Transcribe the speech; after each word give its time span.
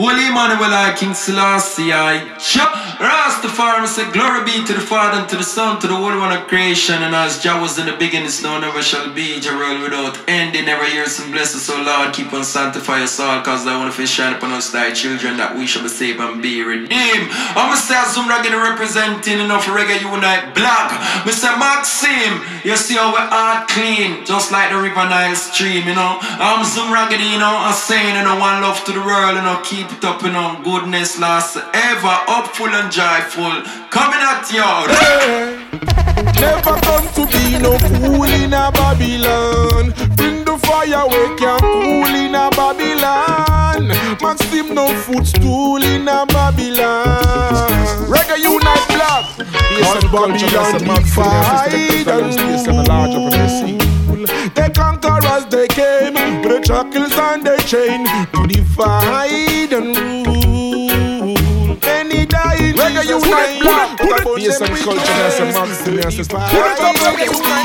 Holy 0.00 0.32
Emmanuel, 0.32 0.72
I 0.72 0.96
King 0.96 1.12
Selassie, 1.12 1.92
I 1.92 2.24
Rastafari 2.40 3.84
say 3.86 4.10
glory 4.12 4.44
be 4.48 4.64
to 4.64 4.72
the 4.72 4.80
Father 4.80 5.20
and 5.20 5.28
to 5.28 5.36
the 5.36 5.44
Son, 5.44 5.78
to 5.80 5.86
the 5.86 5.94
Holy 5.94 6.16
One 6.16 6.32
of 6.32 6.48
creation, 6.48 7.02
and 7.04 7.14
as 7.14 7.42
Jah 7.42 7.60
was 7.60 7.78
in 7.78 7.84
the 7.84 7.92
beginning, 7.92 8.32
so 8.32 8.58
never 8.60 8.80
shall 8.80 9.12
be, 9.12 9.40
Jah 9.40 9.52
world 9.52 9.82
without 9.84 10.16
ending, 10.26 10.64
never 10.64 10.88
hear 10.88 11.04
some 11.04 11.30
blessings, 11.30 11.68
so 11.68 11.76
Lord, 11.82 12.14
keep 12.14 12.32
on 12.32 12.44
sanctify 12.44 13.04
us 13.04 13.20
all, 13.20 13.42
cause 13.44 13.66
want 13.66 13.92
to 13.92 14.06
shine 14.06 14.32
upon 14.32 14.52
us, 14.52 14.72
thy 14.72 14.90
children, 14.92 15.36
that 15.36 15.52
we 15.52 15.66
shall 15.66 15.82
be 15.82 15.92
saved 15.92 16.18
and 16.18 16.40
be 16.40 16.64
redeemed. 16.64 17.28
I'm 17.52 17.76
say 17.76 18.00
some 18.08 18.24
reggae 18.24 18.56
representing 18.56 19.36
enough 19.36 19.68
reggae 19.68 20.00
unite 20.00 20.56
black. 20.56 20.96
Mr. 21.28 21.52
Maxim, 21.60 22.40
you 22.64 22.72
see 22.76 22.96
how 22.96 23.12
we 23.12 23.20
are 23.20 23.68
clean, 23.68 24.24
just 24.24 24.48
like 24.48 24.72
the 24.72 24.80
river 24.80 25.04
Nile 25.04 25.36
stream, 25.36 25.84
you 25.84 25.92
know. 25.92 26.16
I'm 26.40 26.64
some 26.64 26.88
reggae, 26.88 27.20
you 27.20 27.36
know, 27.36 27.52
I'm 27.52 27.76
saying, 27.76 28.16
you 28.16 28.24
know, 28.24 28.40
one 28.40 28.64
love 28.64 28.80
to 28.88 28.92
the 28.96 29.04
world, 29.04 29.36
you 29.36 29.44
know, 29.44 29.60
keep 29.60 29.89
up, 30.04 30.22
you 30.22 30.30
know, 30.30 30.60
goodness 30.62 31.18
last 31.18 31.56
ever, 31.56 32.16
upful 32.28 32.68
and 32.68 32.90
joyful. 32.90 33.62
Coming 33.90 34.20
at 34.20 34.50
you. 34.52 34.62
Hey. 34.94 35.70
Never 36.40 36.76
come 36.80 37.06
to 37.14 37.26
be 37.32 37.58
no 37.58 37.78
fool 37.78 38.24
in 38.24 38.52
a 38.52 38.70
Babylon. 38.72 39.92
Bring 40.16 40.39
the 40.50 40.66
fire, 40.66 41.06
we 41.06 41.36
can 41.36 41.58
cool 41.60 42.14
in 42.14 42.34
a 42.34 42.50
Babylon. 42.50 43.88
Maxim 44.20 44.74
no 44.74 44.86
footstool 44.94 45.82
in 45.82 46.08
a 46.08 46.26
Babylon. 46.26 47.68
Reggae 48.10 48.38
unite 48.42 48.86
black. 48.88 49.24
Yes, 49.70 50.04
Babylon 50.04 50.72
divide 50.82 52.06
and 52.08 52.36
rule. 54.08 54.26
They 54.54 54.68
conquer 54.70 55.18
as 55.26 55.46
they 55.46 55.68
came 55.68 56.14
with 56.14 56.42
the 56.42 56.62
shackles 56.66 57.12
and 57.12 57.46
the 57.46 57.56
chain 57.70 58.06
to 58.32 58.46
divide 58.46 59.72
and 59.72 59.96
rule. 60.26 61.76
Many 61.82 62.26
died. 62.26 62.74
Reggae 62.74 63.04
unite 63.08 63.60
black. 63.62 63.98
Peace 64.36 64.60
and 64.60 64.76
culture, 64.78 65.00
that's 65.00 65.38
a 65.38 65.44
maxim, 65.44 65.96
that's 65.96 66.18
a 66.18 66.24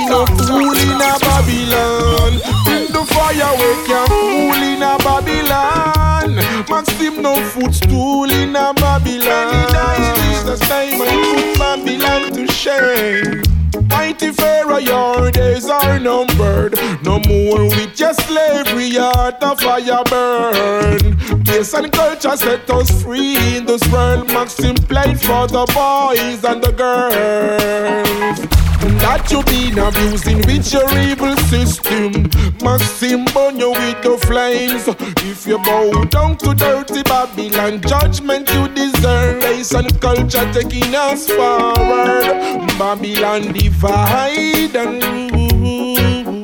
no 0.10 0.26
fool 0.26 0.74
in 0.78 1.02
a 1.02 1.18
Babylon. 1.20 2.75
The 2.96 3.04
fire, 3.14 3.52
we 3.60 3.86
can 3.86 4.08
fool 4.08 4.64
in 4.64 4.82
a 4.82 4.98
Babylon. 5.00 6.36
Maxim 6.70 7.22
no 7.22 7.36
footstool 7.50 8.32
in 8.32 8.56
a 8.56 8.74
Babylon. 8.74 10.16
Jesus' 10.16 10.70
name, 10.70 11.02
and 11.02 11.58
put 11.58 11.60
Babylon 11.60 12.32
to 12.32 12.48
shame. 12.54 13.44
Mighty 13.90 14.32
Pharaoh, 14.32 14.78
your 14.78 15.30
days 15.30 15.70
are 15.70 16.00
numbered. 16.00 16.80
No 17.04 17.20
more 17.28 17.66
with 17.66 18.00
your 18.00 18.14
slavery, 18.14 18.92
heart 18.92 19.44
of 19.44 19.60
fire 19.60 20.02
burn. 20.06 21.18
Peace 21.44 21.74
and 21.74 21.92
culture 21.92 22.38
set 22.38 22.70
us 22.70 23.04
free 23.04 23.58
in 23.58 23.66
this 23.66 23.86
world. 23.92 24.28
Maxim 24.28 24.76
played 24.76 25.20
for 25.20 25.48
the 25.48 25.66
boys 25.76 26.46
and 26.46 26.64
the 26.64 26.72
girls. 26.72 28.65
That 29.02 29.28
you 29.32 29.44
been 29.44 29.78
abusing 29.80 30.38
with 30.46 30.72
your 30.72 30.90
evil 31.00 31.36
system. 31.48 32.30
Maxim 32.62 33.26
burn 33.34 33.60
you 33.60 33.72
with 33.72 34.04
your 34.04 34.18
flames. 34.20 34.88
If 35.24 35.48
you 35.48 35.58
bow 35.60 36.04
down 36.06 36.38
to 36.38 36.54
dirty 36.54 37.04
Babylon, 37.04 37.82
judgment 37.82 38.50
you 38.54 38.68
deserve. 38.70 39.44
Race 39.44 39.74
and 39.74 39.90
culture 40.02 40.52
taking 40.54 40.94
us 40.96 41.28
forward. 41.28 42.68
Babylon 42.78 43.54
divide 43.54 44.76
and 44.76 45.04
rule. 45.32 46.42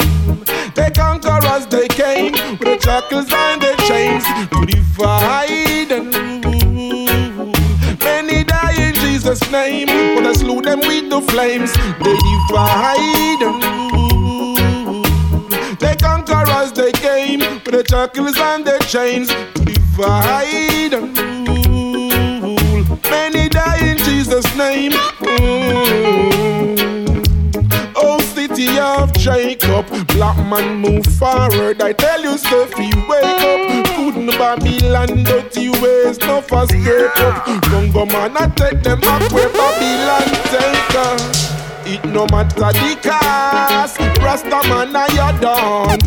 They 0.75 0.89
conquer 0.91 1.39
as 1.45 1.67
they 1.67 1.87
came 1.87 2.31
with 2.31 2.59
the 2.59 2.79
shackles 2.79 3.31
and 3.31 3.61
the 3.61 3.75
chains 3.87 4.23
to 4.49 4.65
divide 4.65 5.91
and 5.91 6.15
rule. 6.45 6.50
Many 8.23 8.43
die 8.43 8.75
in 8.77 8.93
Jesus' 8.93 9.41
name, 9.49 9.87
but 9.87 10.27
I 10.27 10.33
slew 10.33 10.61
them 10.61 10.79
with 10.81 11.09
the 11.09 11.21
flames. 11.21 11.73
They 12.03 12.15
divide. 12.29 13.41
They 15.79 15.95
conquer 15.95 16.43
as 16.51 16.71
they 16.71 16.91
came 16.91 17.39
with 17.39 17.63
the 17.63 17.83
shackles 17.89 18.37
and 18.37 18.63
the 18.63 18.77
chains 18.87 19.29
divide. 19.65 20.93
Many 23.09 23.49
die 23.49 23.89
in 23.89 23.97
Jesus' 23.97 24.55
name. 24.55 24.91
Mm. 24.91 25.80
Jacob, 29.81 30.07
black 30.07 30.37
man 30.47 30.77
move 30.77 31.05
forward. 31.05 31.81
I 31.81 31.93
tell 31.93 32.21
you, 32.21 32.37
Sophie, 32.37 32.93
wake 33.07 33.23
up. 33.23 33.85
Couldn't 33.95 34.27
Babylon 34.37 35.23
dirty 35.23 35.69
ways, 35.69 36.19
no 36.19 36.41
fast 36.41 36.71
break 36.71 37.17
up. 37.17 37.45
Don't 37.63 37.91
go 37.91 38.05
man, 38.05 38.35
I 38.37 38.47
take 38.55 38.83
them 38.83 39.01
up 39.03 39.31
where 39.31 39.49
Babylon 39.49 40.27
take 40.51 40.95
us. 40.95 41.51
It 41.83 42.05
no 42.05 42.27
matter 42.27 42.71
the 42.71 42.95
cost 43.01 43.97
Rasta 44.21 44.61
man 44.69 44.95
I 44.95 45.07
ya 45.15 45.31
done 45.41 45.97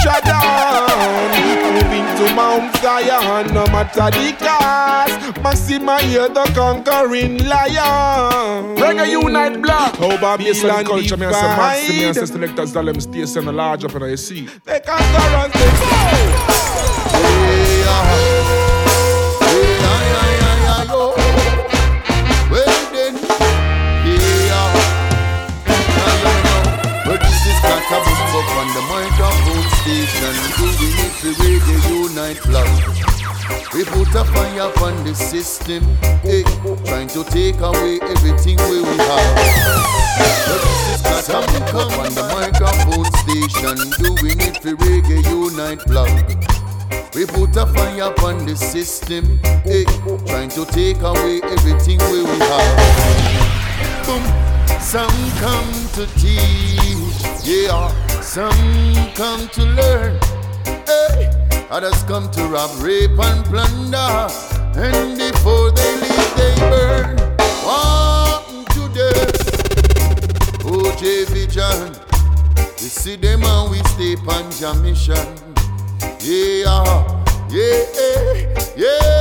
Moving 1.43 1.91
to 1.91 1.94
Mount 2.35 2.77
Zion 2.77 3.55
No 3.55 3.67
matter 3.67 4.11
the 4.11 4.37
cost. 4.39 5.43
Maxima 5.43 5.99
you're 6.09 6.29
the 6.29 6.45
conquering 6.55 7.39
lion. 7.47 8.77
Reggae 8.77 9.11
unite 9.11 9.63
black 9.63 9.95
Oh 10.01 10.19
Babylon 10.19 10.85
culture 10.85 11.17
me 11.17 11.27
as 11.27 11.37
a 11.37 11.49
maxim 11.57 11.97
me 11.97 12.05
as 12.05 12.17
a 12.19 12.27
selectors 12.27 12.73
that 12.73 12.85
them 12.85 13.01
stay 13.01 13.27
send 13.27 13.49
a 13.49 13.53
large 13.53 13.85
up 13.85 13.95
and 13.95 14.05
I 14.05 14.15
see. 14.17 14.49
They 14.65 14.81
conquer 14.81 15.03
us 15.03 15.53
they 15.53 16.35
go 28.35 28.41
on 28.61 28.69
the 28.75 28.83
microphone 28.91 29.67
station. 29.81 30.35
Doing 30.57 30.99
it 31.05 31.15
the 31.23 31.31
reggae 31.39 31.54
unite 32.25 32.43
blog. 32.45 32.69
We 33.75 33.85
put 33.85 34.15
a 34.15 34.25
fire 34.25 34.73
on 34.83 35.05
the 35.05 35.15
system, 35.15 35.83
hey, 36.23 36.43
trying 36.87 37.09
to 37.09 37.25
take 37.25 37.61
away 37.61 37.99
everything 38.01 38.57
we 38.71 38.83
have. 38.83 39.37
But 40.47 40.61
this 40.65 41.01
is 41.01 41.29
a 41.29 41.61
come 41.71 41.93
on 42.01 42.15
the 42.15 42.25
microphone 42.33 43.05
station 43.21 43.77
doing 44.01 44.41
it 44.41 44.57
for 44.63 44.75
reggae 44.77 45.23
unite 45.29 45.85
blog. 45.87 46.09
We 47.15 47.27
put 47.27 47.57
a 47.57 47.67
fire 47.67 48.15
on 48.25 48.47
the 48.47 48.57
system, 48.57 49.39
hey, 49.65 49.85
trying 50.27 50.49
to 50.51 50.65
take 50.67 51.03
away 51.03 51.41
everything 51.43 51.99
we 52.11 52.23
we 52.23 52.39
have. 52.39 54.07
Boom. 54.07 54.25
Some 54.81 55.31
come 55.41 55.73
to 55.95 56.07
teach, 56.19 57.45
yeah. 57.45 57.91
Some 58.21 59.13
come 59.15 59.49
to 59.49 59.63
learn, 59.63 60.19
hey. 60.87 61.67
Others 61.71 62.03
come 62.05 62.31
to 62.33 62.45
rob, 62.47 62.71
rape, 62.83 63.19
and 63.19 63.45
plunder. 63.47 64.29
And 64.77 65.19
before 65.19 65.71
they 65.73 65.97
leave, 65.97 66.35
they 66.37 66.55
burn. 66.59 67.17
One 67.65 68.65
today, 68.67 69.27
OJ 70.63 71.03
oh, 71.05 71.27
Vision. 71.31 72.05
We 72.57 72.89
see 72.89 73.17
them 73.17 73.45
and 73.45 73.71
we 73.71 73.79
stay 73.95 74.17
on 74.29 74.51
your 74.59 74.75
mission. 74.83 75.27
Yeah, 76.21 77.05
yeah, 77.49 77.85
yeah. 78.77 79.15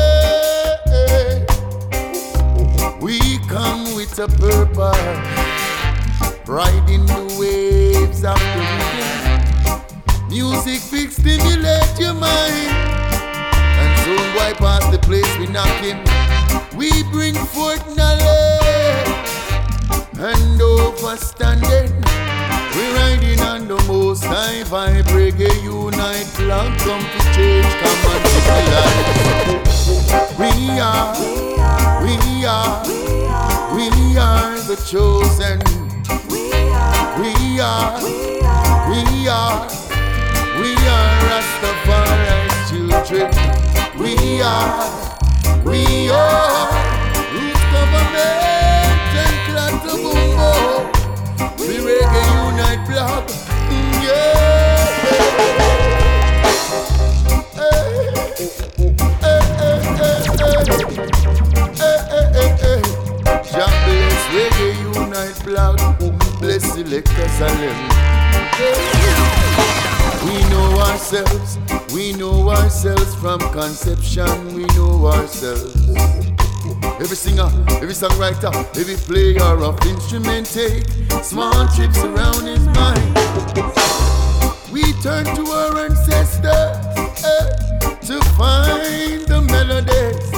We 3.02 3.20
come 3.50 3.96
with 3.96 4.18
a 4.20 4.28
purpose 4.28 4.98
riding 6.48 7.06
the 7.06 7.36
waves 7.40 8.24
of 8.24 8.40
the 8.40 8.60
rhythm. 8.60 9.23
Music 10.34 10.82
will 10.92 11.12
stimulate 11.12 12.00
your 12.00 12.16
mind, 12.16 12.74
and 13.78 14.00
soon 14.00 14.36
wipe 14.36 14.60
out 14.64 14.92
the 14.92 14.98
place 14.98 15.30
we 15.38 15.46
knocking. 15.46 16.00
We 16.76 17.04
bring 17.12 17.36
forth 17.36 17.86
knowledge 17.96 19.08
and 20.18 20.60
overstanding. 20.60 21.94
We 22.74 22.84
riding 22.98 23.42
on 23.42 23.68
the 23.68 23.78
most 23.88 24.24
high 24.24 24.64
vibe 24.64 25.06
reggae 25.14 25.54
unite 25.62 26.40
long 26.40 26.76
come 26.80 27.04
to 27.04 27.20
change 27.36 27.70
come 27.78 28.02
and 28.10 28.26
take 28.26 28.50
life. 28.74 29.70
We 30.40 30.50
are, 30.80 31.14
we 32.02 32.16
are, 32.44 32.82
we 33.76 34.18
are 34.18 34.58
the 34.66 34.78
chosen. 34.90 35.62
We 36.28 36.50
are, 36.72 37.22
we 37.22 37.62
are, 37.62 38.02
we 38.90 39.28
are 39.28 39.83
we 40.60 40.70
are 40.76 41.12
Rastafari's 41.30 42.56
children. 42.70 43.30
We 44.00 44.42
are, 44.42 44.90
we 45.66 46.10
are. 46.12 46.70
Root 47.34 47.62
government 47.74 49.14
and 49.24 49.38
clan 49.48 49.74
to 49.82 49.94
Bumbo. 50.04 50.52
We 51.58 51.76
reggae 51.78 52.24
unite 52.52 52.84
block. 52.88 53.44
Reggae 64.34 64.74
Unite 64.96 65.46
Blood, 65.46 65.80
bless 66.40 66.74
the. 66.74 66.84
We 70.25 70.40
know 70.50 70.80
ourselves, 70.80 71.58
we 71.94 72.14
know 72.14 72.50
ourselves 72.50 73.14
from 73.16 73.40
conception, 73.52 74.56
we 74.56 74.66
know 74.75 75.08
ourselves. 75.08 75.75
Every 77.02 77.16
singer, 77.18 77.50
every 77.81 77.94
songwriter, 77.94 78.54
every 78.78 78.96
player 78.96 79.64
of 79.64 79.75
instrument 79.86 80.48
take 80.48 80.88
small 81.24 81.68
trips 81.75 81.98
around 82.04 82.46
his 82.46 82.66
mind. 82.68 84.04
We 84.72 84.94
turn 85.02 85.25
to 85.36 85.44
our 85.52 85.86
ancestors 85.86 86.78
eh, 87.24 87.50
to 88.08 88.22
find 88.38 89.22
the 89.28 89.42
melodies. 89.42 90.34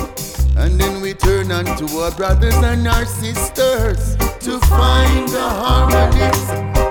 And 0.58 0.80
then 0.80 1.02
we 1.02 1.14
turn 1.14 1.52
on 1.52 1.66
to 1.78 1.86
our 2.00 2.12
brothers 2.12 2.56
and 2.56 2.88
our 2.88 3.06
sisters 3.06 4.16
to 4.40 4.60
find 4.68 5.30
the 5.30 5.48
harmonies. 5.62 6.48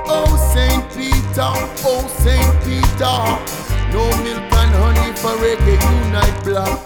Oh, 0.07 0.37
St. 0.55 0.85
Peter, 0.95 1.14
oh, 1.39 2.07
St. 2.23 2.55
Peter. 2.65 3.19
No 3.93 4.05
milk 4.23 4.53
and 4.53 4.75
honey 4.79 5.13
for 5.19 5.35
reggae 5.43 5.79
unite 6.07 6.39
block. 6.45 6.83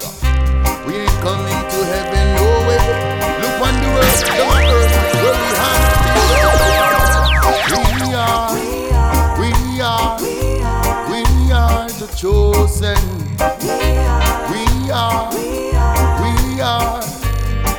We 0.86 0.92
ain't 0.96 1.20
coming 1.20 1.60
to 1.70 1.78
heaven, 1.84 2.26
no 2.36 2.48
way. 2.66 2.80
Look 3.42 3.60
on 3.60 3.74
the 3.80 3.88
world, 3.92 4.18
the 4.24 4.44
earth, 4.56 5.00
where 5.22 5.36
we 5.36 5.50
have 5.60 5.82
We 7.72 8.14
are, 8.14 8.52
we 9.38 9.50
are, 9.80 10.16
we 11.10 11.22
are 11.52 11.88
the 11.88 12.06
chosen. 12.16 13.00
We 14.50 14.64
are, 14.90 15.28
we 16.22 16.60
are, 16.60 17.02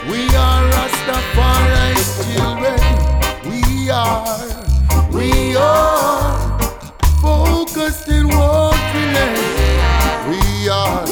we 0.10 0.22
are 0.36 0.62
Rastafari's 0.70 2.10
children. 2.26 2.82
We 3.50 3.90
are, 3.90 4.38
we 5.12 5.56
are 5.56 6.19
focused 7.80 8.10
in. 8.10 8.28
We 8.28 8.34
are, 10.70 11.06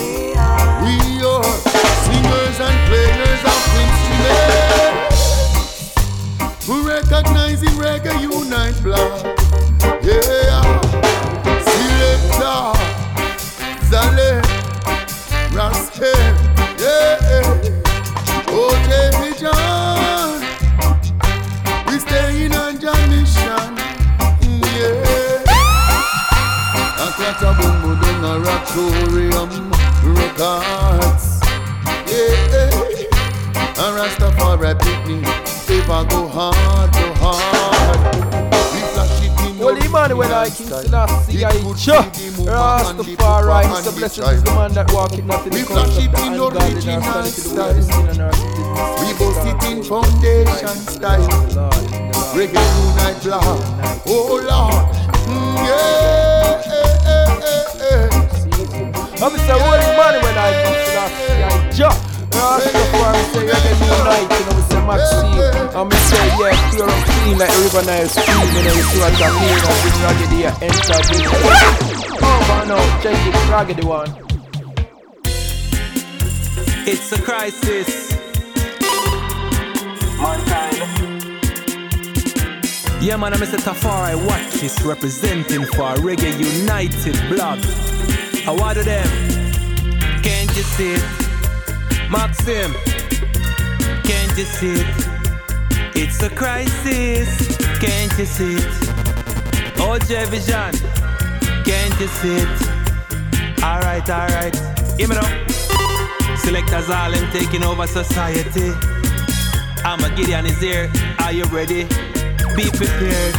we 0.84 0.96
are 1.24 1.44
singers 2.04 2.60
and 2.60 2.78
players 2.88 3.42
of 3.54 3.62
instruments. 3.84 5.22
Who 6.68 6.76
recognizing 6.88 7.76
reggae 7.80 8.20
unite 8.22 8.78
blood. 8.84 9.24
Yeah, 10.04 10.82
selector, 11.64 12.60
Zale, 13.90 14.47
King 40.58 40.68
Selassie, 40.68 41.46
I. 41.46 41.52
Rastafari, 42.48 43.84
so 43.84 43.92
blessed 43.92 44.20
is 44.20 44.44
the 44.44 44.52
man 44.52 44.74
that 44.74 44.92
walketh 44.92 45.26
not 45.26 45.46
in 45.46 45.54
We 45.54 45.62
the 45.62 45.68
counsel 45.68 45.98
of 45.98 46.04
it 46.06 46.12
the 46.12 46.22
in 46.26 46.34
ungodly, 46.34 46.60
nor 46.74 46.82
standeth 46.82 47.38
in 47.38 47.44
the 47.44 47.50
way 47.50 47.56
style. 47.56 47.70
of 47.70 47.76
the 47.76 47.82
sinner, 47.84 48.14
nor 48.18 48.34
sitteth 48.34 48.58
in 48.58 48.64
the 48.64 48.98
We 49.02 49.08
both 49.18 49.38
sit 49.44 49.64
in 49.72 49.78
foundation 49.84 50.76
style. 50.90 51.22
Lord, 51.22 51.76
in 51.78 51.92
the 51.92 52.18
Lord. 52.18 52.36
Reggae 52.38 52.66
unite 52.82 53.20
block. 53.24 53.46
Oh 54.08 54.42
Lord. 54.42 54.86
Mm, 55.28 55.56
yeah. 55.68 56.66
eh, 56.66 57.06
eh, 57.06 57.82
eh. 57.82 58.10
I'm 59.24 59.32
Mr. 59.34 59.56
Holy 59.62 59.86
Emmanuel, 59.94 60.38
I 60.38 60.42
King 60.64 60.80
Selassie, 60.88 61.84
I 61.84 62.07
Cha. 62.38 62.60
Rastafari, 62.60 63.24
say 63.34 63.46
know. 63.48 64.28
I'm 65.76 65.90
Mr. 65.90 66.20
Yeah, 66.40 66.58
pure 66.72 66.90
and 66.90 67.04
clean 67.06 67.38
like 67.38 67.50
the 67.50 67.60
river 67.66 67.84
you 68.54 68.64
know, 68.64 68.74
you 68.74 68.84
see 68.84 69.00
what 69.00 69.14
I 69.14 69.30
mean, 69.40 69.58
enter 70.62 71.00
this. 71.08 71.26
Check 73.02 73.18
it, 73.26 73.84
one. 73.86 74.10
It's 76.88 77.12
a 77.12 77.22
crisis. 77.22 77.90
Yeah, 83.02 83.18
man, 83.18 83.34
I'm 83.34 83.40
Mr. 83.40 83.58
Tafari 83.58 84.16
Watchis 84.28 84.86
representing 84.86 85.66
for 85.66 85.96
Reggae 86.02 86.38
United 86.60 87.16
blog. 87.30 87.60
How 88.44 88.58
are 88.64 88.74
them? 88.84 89.08
Can't 90.24 90.56
you 90.56 90.64
see 90.64 90.94
it? 90.94 91.27
Maxim, 92.10 92.74
can't 94.04 94.38
you 94.38 94.46
see 94.46 94.76
it? 94.76 95.08
It's 95.94 96.24
a 96.24 96.30
crisis. 96.30 97.58
Can't 97.80 98.18
you 98.18 98.26
see 98.26 98.56
it? 98.56 98.74
OJ 99.76 100.28
Vision, 100.28 100.72
can't 101.66 102.00
you 102.00 102.08
see 102.08 102.38
it? 102.38 103.62
Alright, 103.62 104.10
alright. 104.10 104.54
Give 104.98 105.10
me 105.10 105.16
now. 105.16 105.48
Selectors 106.38 106.90
all 106.90 107.12
them 107.12 107.30
taking 107.34 107.64
over 107.64 107.86
society. 107.86 108.72
I'm 109.84 110.02
a 110.04 110.10
Gideon 110.16 110.46
is 110.46 110.60
here. 110.60 110.90
Are 111.20 111.34
you 111.34 111.44
ready? 111.46 111.84
Be 112.56 112.70
prepared. 112.72 113.36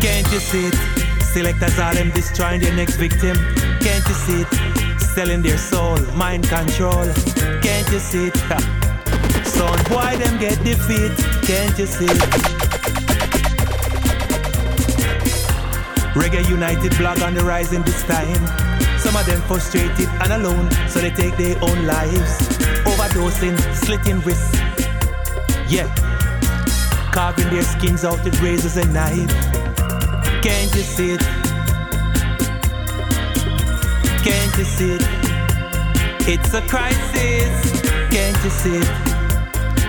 Can't 0.00 0.32
you 0.32 0.40
see 0.40 0.66
it? 0.68 0.95
Selectors 1.36 1.78
all 1.78 1.92
them 1.92 2.10
destroying 2.12 2.62
their 2.62 2.74
next 2.74 2.96
victim. 2.96 3.36
Can't 3.82 4.08
you 4.08 4.14
see 4.14 4.40
it? 4.40 4.98
Selling 4.98 5.42
their 5.42 5.58
soul, 5.58 5.98
mind 6.14 6.48
control. 6.48 7.04
Can't 7.60 7.86
you 7.92 7.98
see 7.98 8.28
it? 8.28 8.36
Son, 9.44 9.78
why 9.92 10.16
them 10.16 10.38
get 10.38 10.56
defeat? 10.64 11.12
Can't 11.44 11.78
you 11.78 11.84
see 11.84 12.06
it? 12.06 12.22
Reggae 16.16 16.48
United 16.48 16.96
blog 16.96 17.20
on 17.20 17.34
the 17.34 17.44
rise 17.44 17.74
in 17.74 17.82
this 17.82 18.02
time. 18.04 18.46
Some 18.98 19.14
of 19.14 19.26
them 19.26 19.42
frustrated 19.42 20.08
and 20.22 20.32
alone, 20.32 20.70
so 20.88 21.00
they 21.00 21.10
take 21.10 21.36
their 21.36 21.62
own 21.62 21.84
lives. 21.84 22.48
Overdosing, 22.88 23.58
slitting 23.74 24.20
wrists. 24.20 24.56
Yeah. 25.68 25.94
Carving 27.12 27.50
their 27.50 27.62
skins 27.62 28.06
out 28.06 28.24
with 28.24 28.40
razors 28.40 28.78
and 28.78 28.94
knives. 28.94 29.45
Can't 30.42 30.74
you 30.74 30.82
see 30.82 31.10
it? 31.12 31.20
Can't 34.22 34.58
you 34.58 34.64
see 34.64 34.92
it? 34.92 35.02
It's 36.28 36.54
a 36.54 36.60
crisis. 36.62 37.80
Can't 38.10 38.44
you 38.44 38.50
see 38.50 38.76
it? 38.76 38.88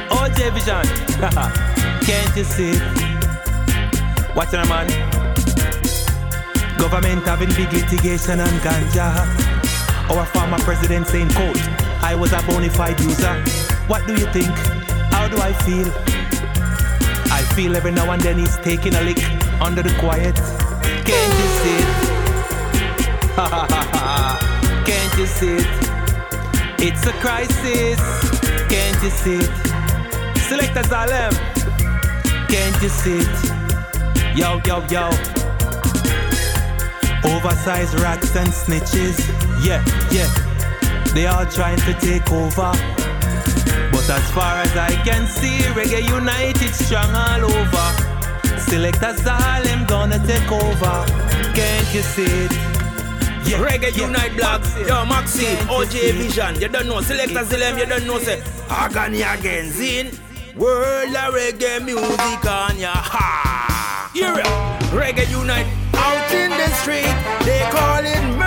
Oh, 0.10 0.27
OJ 0.27 0.54
Vision. 0.54 0.86
Can't 2.06 2.36
you 2.36 2.44
see 2.44 2.72
it? 2.72 2.82
What's 4.36 4.54
on, 4.54 4.68
man? 4.70 4.88
Government 6.77 7.24
having 7.25 7.50
big 7.50 7.72
litigation 7.74 8.39
on 8.39 8.48
ganja. 8.60 9.08
Our 10.10 10.25
former 10.27 10.60
president 10.60 11.08
saying, 11.08 11.30
quote, 11.30 11.62
I 12.04 12.16
was 12.16 12.32
a 12.34 12.42
bona 12.44 12.70
fide 12.70 13.00
user. 13.00 13.34
What 13.88 14.08
do 14.08 14.13
you 14.13 14.27
think? 14.32 14.56
How 15.12 15.27
do 15.27 15.38
I 15.39 15.54
feel? 15.54 15.88
I 17.32 17.42
feel 17.56 17.75
every 17.75 17.92
now 17.92 18.10
and 18.12 18.22
then 18.22 18.39
he's 18.39 18.58
taking 18.58 18.96
a 18.96 19.01
lick 19.01 19.18
under 19.62 19.82
the 19.82 19.94
quiet. 20.00 20.36
Can't 21.06 21.34
you 21.42 21.50
see 21.60 21.78
it? 21.84 21.90
Can't 24.86 25.18
you 25.18 25.26
see 25.26 25.56
it? 25.58 25.68
It's 26.80 27.06
a 27.08 27.14
crisis. 27.14 28.00
Can't 28.70 29.04
you 29.04 29.10
see 29.10 29.38
it? 29.38 29.52
Selectors 30.48 30.92
all 30.92 31.08
them. 31.08 31.34
Can't 32.48 32.82
you 32.82 32.90
see 32.90 33.20
it? 33.20 34.38
Yo, 34.38 34.62
yo, 34.66 34.86
yo. 34.88 35.10
Oversized 37.24 38.00
rats 38.00 38.36
and 38.36 38.50
snitches. 38.50 39.18
Yeah, 39.66 39.84
yeah. 40.12 40.30
They 41.14 41.26
all 41.26 41.46
trying 41.46 41.80
to 41.80 41.94
take 42.00 42.32
over. 42.32 42.72
But 43.92 44.10
as 44.10 44.32
far 44.32 44.58
as 44.62 44.78
I 44.78 44.92
can 45.04 45.26
see, 45.28 45.58
Reggae 45.74 46.08
United 46.08 46.74
strong 46.76 47.14
all 47.14 47.46
over. 47.46 48.07
Selectors 48.68 49.24
them 49.24 49.86
gonna 49.88 50.20
take 50.28 50.52
over. 50.52 51.06
Can't 51.56 51.94
you 51.94 52.02
see 52.02 52.26
it? 52.26 52.52
Yeah, 53.48 53.64
Reggae 53.64 53.96
yeah. 53.96 54.08
Unite 54.08 54.36
Black, 54.36 54.62
yo 54.86 55.06
Maxine, 55.06 55.56
OJ? 55.72 56.12
Vision, 56.12 56.60
you 56.60 56.68
don't 56.68 56.86
know, 56.86 57.00
Selector 57.00 57.46
Zilem, 57.46 57.80
you 57.80 57.86
don't 57.86 58.06
know, 58.06 58.20
say, 58.20 58.44
Agony 58.70 59.22
again, 59.22 59.72
Zin, 59.72 60.12
World 60.58 61.16
of 61.16 61.34
Reggae 61.34 61.84
music 61.84 62.46
on 62.46 62.78
ya, 62.78 62.92
ha! 62.94 64.12
Hear 64.14 64.34
it, 64.38 64.46
Reggae 64.92 65.32
Unite, 65.32 65.68
out 65.94 66.32
in 66.34 66.50
the 66.50 66.68
street, 66.76 67.16
they 67.46 67.62
call 67.72 68.04
it 68.04 68.38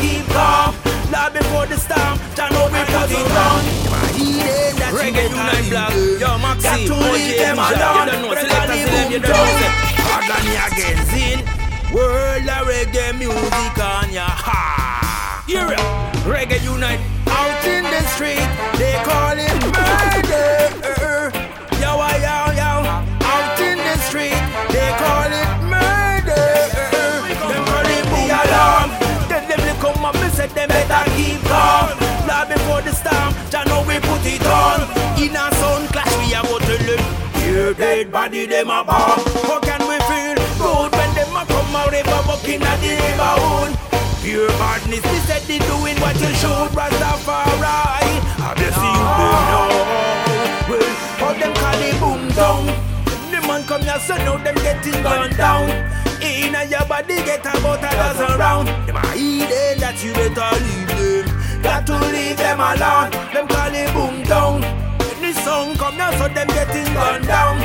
keep 0.00 0.24
calm. 0.30 0.74
Lord 1.12 1.32
before 1.32 1.66
the 1.66 1.76
storm, 1.76 2.18
Jah 2.36 2.48
know 2.52 2.66
we 2.72 2.80
put 2.92 3.10
it 3.10 3.36
on. 3.46 3.62
Reggae 4.98 5.28
unite 5.28 5.68
black, 5.70 5.94
yo 6.20 6.30
Maxi, 6.42 6.88
OJ, 6.88 6.90
oh, 6.90 7.16
them 7.38 7.58
alone. 7.58 7.68
You 7.68 8.12
don't 8.12 8.22
know, 8.22 8.34
select 8.34 8.70
us, 8.70 8.80
select 8.88 9.10
you 9.12 9.20
don't 9.20 9.32
know. 9.32 9.72
Agony 10.16 10.54
again, 10.66 10.98
zin. 11.10 11.38
World 11.94 12.48
of 12.48 12.68
reggae 12.68 13.18
music 13.18 13.78
on 13.78 14.12
ya 14.12 14.26
ha. 14.28 15.44
Hear 15.46 15.72
it, 15.72 15.80
reggae 16.28 16.62
unite. 16.62 17.00
Out 17.26 17.64
in 17.64 17.84
the 17.84 18.02
street, 18.12 18.48
they 18.78 18.94
call 19.04 19.36
it 19.38 19.54
murder. 19.64 20.97
Keep 31.18 31.42
calm. 31.50 31.90
Lord 32.30 32.46
before 32.48 32.82
the 32.86 32.94
storm, 32.94 33.34
Jah 33.50 33.66
know 33.66 33.82
we 33.82 33.98
put 33.98 34.22
it 34.22 34.46
on. 34.46 34.86
In 35.18 35.34
a 35.34 35.50
sound 35.58 35.90
clash, 35.90 36.14
we 36.22 36.30
a 36.38 36.40
go 36.46 36.58
tell 36.62 36.84
them. 36.86 37.02
Your 37.42 37.74
dead 37.74 38.12
body 38.12 38.46
them 38.46 38.70
a 38.70 38.84
bomb. 38.86 39.18
How 39.48 39.58
can 39.60 39.82
we 39.90 39.98
feel 40.06 40.38
good 40.62 40.90
when 40.94 41.10
them 41.18 41.34
a 41.34 41.42
come 41.50 41.74
out? 41.74 41.88
a 41.88 41.90
river 41.90 42.20
walking 42.28 42.62
at 42.62 42.78
the 42.82 42.92
neighborhood? 43.02 43.72
Pure 44.22 44.48
badness, 44.60 45.04
me 45.10 45.18
said 45.26 45.42
they 45.48 45.58
doing 45.58 45.98
what 46.02 46.16
you 46.20 46.32
should, 46.40 46.70
Rastafari. 46.76 48.08
Have 48.44 48.58
you 48.62 48.72
seen 48.78 49.02
them 49.18 49.42
now? 49.50 50.68
Well, 50.68 50.90
how 51.20 51.32
them 51.32 51.52
call 51.54 51.82
it 51.88 51.96
boom 52.00 52.22
down? 52.36 52.66
The 53.32 53.40
man 53.46 53.64
come 53.64 53.82
here, 53.82 53.98
so 54.00 54.16
now 54.16 54.36
them 54.36 54.54
getting 54.56 55.02
gone 55.02 55.32
down. 55.36 55.97
In 56.22 56.54
your 56.70 56.84
body 56.86 57.16
get 57.22 57.40
about 57.40 57.78
a 57.78 57.90
dozen 57.96 58.38
round. 58.38 58.68
Them 58.86 58.96
a 58.96 59.06
hidden 59.14 59.78
that 59.80 60.02
you 60.02 60.12
better 60.12 60.50
leave 60.64 61.26
them. 61.26 61.62
Got 61.62 61.86
to 61.86 61.98
leave 62.10 62.36
them 62.36 62.60
alone. 62.60 63.10
Them 63.32 63.46
call 63.46 63.74
it 63.74 63.92
boom 63.94 64.22
down. 64.24 64.60
The 65.20 65.32
song 65.32 65.76
come 65.76 65.96
now, 65.96 66.10
so 66.16 66.28
them 66.28 66.46
getting 66.48 66.92
gone 66.94 67.22
down. 67.22 67.60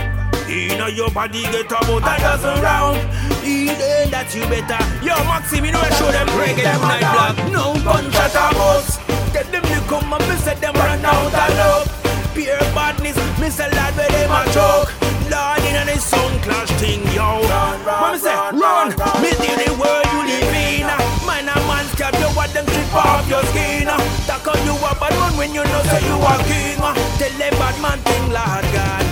In 0.50 0.96
your 0.96 1.10
body 1.12 1.44
get 1.44 1.72
about 1.72 2.04
a 2.04 2.22
dozen 2.22 2.62
round. 2.62 2.98
Hidden 3.42 4.12
that 4.12 4.30
you 4.36 4.46
better. 4.46 4.82
Yo, 5.06 5.16
Maxim, 5.26 5.66
you 5.66 5.72
know 5.72 5.80
I 5.80 5.90
show 5.96 6.12
them 6.12 6.28
reggae 6.38 6.66
night 6.82 7.02
black. 7.02 7.38
No 7.52 7.74
gunshot 7.82 8.36
a 8.36 8.54
bus. 8.54 8.98
Tell 9.34 9.46
them 9.50 9.64
to 9.64 9.80
come 9.90 10.14
and 10.14 10.28
me 10.30 10.36
say 10.38 10.56
them 10.56 10.76
run 10.76 11.06
out 11.06 11.34
of 11.34 11.58
love. 11.58 12.34
Pure 12.34 12.60
badness, 12.76 13.18
me 13.40 13.50
say 13.50 13.70
lad 13.72 13.96
where 13.96 14.10
them 14.10 14.32
a 14.32 14.54
choke. 14.54 15.03
Lord 15.34 15.66
in 15.66 15.90
a 15.90 15.98
sound 15.98 16.38
clash 16.46 16.70
thing, 16.78 17.02
yo. 17.18 17.42
When 17.42 18.14
me 18.14 18.20
say 18.22 18.38
run, 18.54 18.90
me 19.22 19.30
tell 19.42 19.58
the 19.58 19.70
world 19.82 20.06
you 20.14 20.22
live 20.30 20.54
in. 20.54 20.86
Man 21.26 21.50
a 21.50 21.56
man 21.66 21.86
stab 21.94 22.14
you, 22.22 22.30
what 22.38 22.54
them 22.54 22.66
strip 22.70 22.94
off 22.94 23.26
your 23.28 23.44
skin. 23.50 23.88
Talk 24.30 24.46
on 24.48 24.60
you 24.68 24.76
a 24.78 24.92
bad 25.02 25.14
one 25.18 25.36
when 25.38 25.50
you 25.58 25.64
know 25.66 25.82
say 25.90 26.06
you 26.06 26.18
a 26.22 26.34
king. 26.46 26.78
Tell 27.18 27.34
them 27.42 27.54
bad 27.58 27.76
man 27.82 28.00
thing, 28.06 28.26
Lord 28.30 28.66
God. 28.78 29.06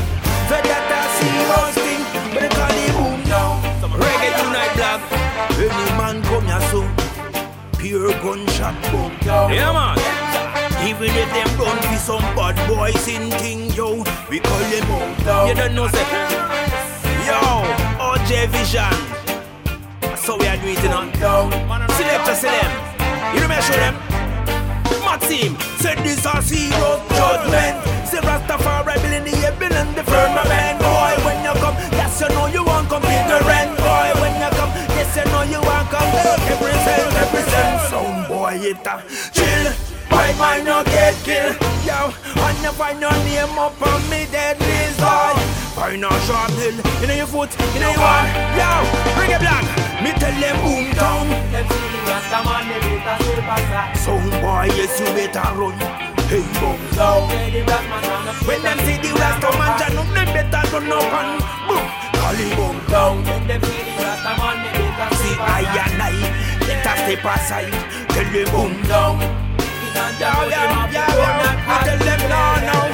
For 0.50 0.62
that 0.62 0.86
I 0.94 1.04
see 1.18 1.38
most 1.50 1.80
thing, 1.82 2.02
but 2.34 2.42
they 2.44 2.52
call 2.54 2.78
it 2.86 2.94
boom 2.94 3.20
down. 3.26 3.56
Reggae 3.98 4.32
tonight, 4.38 4.74
black. 4.78 5.02
Any 5.58 5.88
man 5.98 6.22
come 6.30 6.46
here 6.46 6.64
so 6.70 6.82
pure 7.80 8.14
gunshot 8.22 8.76
boom 8.92 9.12
down. 9.26 9.54
Yeah, 9.54 9.74
man. 9.74 10.21
Even 10.92 11.08
if 11.16 11.30
them 11.32 11.48
run 11.58 11.78
for 11.78 11.96
some 11.96 12.20
bad 12.36 12.60
boys 12.68 13.08
in 13.08 13.32
thing, 13.40 13.72
yo, 13.72 14.04
we 14.30 14.42
call 14.42 14.60
them 14.60 14.86
boom 14.92 15.24
down. 15.24 15.48
You 15.48 15.56
don't 15.56 15.74
know, 15.74 15.88
say, 15.88 16.04
yo, 17.24 17.40
OJ 17.96 18.52
Vision. 18.52 18.92
So 20.18 20.36
we 20.36 20.48
are 20.48 20.58
doing 20.58 20.76
it, 20.76 20.84
know. 20.84 21.48
Select 21.96 22.28
us, 22.28 22.42
them. 22.42 22.72
You 23.32 23.48
I 23.48 23.62
show 23.64 23.80
them. 23.80 23.96
Maxim 25.00 25.56
said 25.80 25.98
this 26.00 26.26
a 26.26 26.42
zero 26.42 27.00
judgment. 27.16 27.80
Say 28.06 28.20
Rastafari 28.20 29.00
building 29.02 29.24
the 29.24 29.38
heaven 29.40 29.72
and 29.72 29.96
the 29.96 30.04
firmament. 30.04 30.80
Boy, 30.84 31.16
when 31.24 31.40
you 31.46 31.54
come, 31.62 31.76
yes 31.96 32.20
you 32.20 32.28
know 32.36 32.48
you 32.48 32.66
want 32.66 32.90
come 32.90 33.06
ignorant. 33.06 33.81
Know 35.42 35.52
you 35.52 35.62
want 35.66 35.90
come 35.90 36.14
represent, 36.14 37.14
represent. 37.14 37.82
Sound 37.90 38.28
boy, 38.28 38.60
it 38.62 38.86
a 38.86 39.02
chill. 39.34 39.72
Why 40.10 40.34
might 40.38 40.64
not 40.64 40.86
get 40.86 41.16
killed? 41.24 41.56
Yo, 41.88 42.12
and 42.36 42.58
you 42.62 42.72
find 42.72 43.00
your 43.00 43.16
name 43.26 43.58
up 43.58 43.82
on 43.82 44.02
me 44.10 44.28
dead 44.30 44.60
boy. 44.60 45.34
Find 45.74 46.04
a 46.04 46.10
sharp 46.28 46.52
hill, 46.52 46.76
you 47.02 47.08
know 47.08 47.16
your 47.16 47.28
foot, 47.28 47.50
you 47.74 47.80
know 47.80 47.92
your 47.92 48.02
one. 48.02 48.28
Yo, 48.60 48.70
bring 49.16 49.32
it 49.32 49.40
black. 49.40 49.66
Me 50.04 50.12
tell 50.20 50.36
them 50.36 50.58
boom 50.62 50.92
down. 50.94 51.28
Sound 53.96 54.32
boy, 54.42 54.68
yes 54.76 55.00
you 55.00 55.10
better 55.16 55.56
run. 55.56 55.78
Hey, 56.30 56.44
boom 56.60 56.80
down. 56.96 57.30
When 58.46 58.62
them 58.62 58.78
see 58.86 58.98
the 58.98 59.10
Rasta 59.18 59.50
man, 59.58 59.80
Jah 59.80 59.90
know 59.96 60.06
them 60.14 60.30
better 60.36 60.64
run 60.72 60.92
up 60.92 61.14
and 61.20 61.32
boom. 61.68 61.86
Call 62.20 62.40
it 62.40 62.56
boom 62.56 62.78
down. 62.88 63.26
See 63.62 64.81
I 65.64 65.78
and 65.78 66.02
I, 66.02 66.12
let 66.68 66.88
us 66.88 66.98
step 67.00 67.26
aside. 67.26 67.74
Tell 68.10 68.28
them 68.32 68.52
boom 68.52 68.74
down. 68.88 69.22
I 71.64 71.84
tell 71.86 71.98
them 72.00 72.30
now, 72.30 72.56
now. 72.62 72.91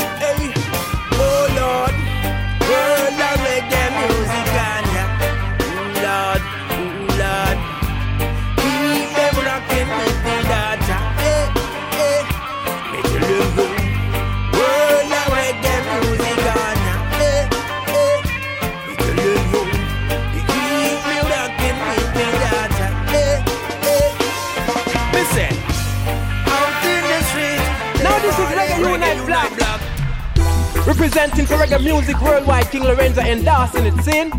Representing 31.08 31.46
for 31.46 31.56
reggae 31.56 31.82
music 31.82 32.22
worldwide, 32.22 32.70
King 32.70 32.84
Lorenzo 32.84 33.22
endorsing 33.22 33.86
it, 33.86 33.96
sin. 34.04 34.30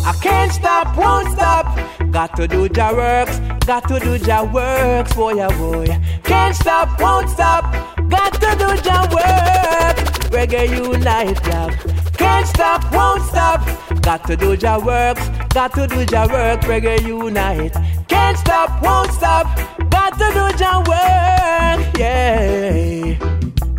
I 0.05 0.13
can't 0.21 0.51
stop, 0.51 0.95
won't 0.95 1.31
stop. 1.31 1.65
Got 2.11 2.35
to 2.35 2.47
do 2.47 2.69
ja 2.71 2.93
works, 2.93 3.39
got 3.65 3.88
to 3.88 3.99
do 3.99 4.17
ja 4.17 4.43
works, 4.43 5.15
boy, 5.15 5.33
yeah, 5.33 5.49
boy. 5.57 5.88
Can't 6.23 6.55
stop, 6.55 7.01
won't 7.01 7.27
stop. 7.27 7.63
Got 8.07 8.33
to 8.35 8.55
do 8.55 8.67
ja 8.85 9.01
work. 9.09 9.97
Reggae 10.29 10.69
Unite 10.69 11.41
Black. 11.43 11.73
Can't 12.19 12.45
stop, 12.45 12.83
won't 12.93 13.23
stop. 13.23 13.65
Got 14.03 14.27
to 14.27 14.35
do 14.38 14.53
ja 14.53 14.77
works, 14.77 15.27
got 15.55 15.73
to 15.73 15.88
do 15.88 16.05
ja 16.11 16.27
work. 16.27 16.61
Reggae 16.61 17.01
Unite. 17.01 17.98
Can't 18.09 18.37
stop, 18.37 18.81
won't 18.81 19.11
stop. 19.13 19.45
Got 19.89 20.13
to 20.19 20.27
do 20.33 20.45
ja 20.61 20.79
work, 20.79 21.97
yeah. 21.97 23.17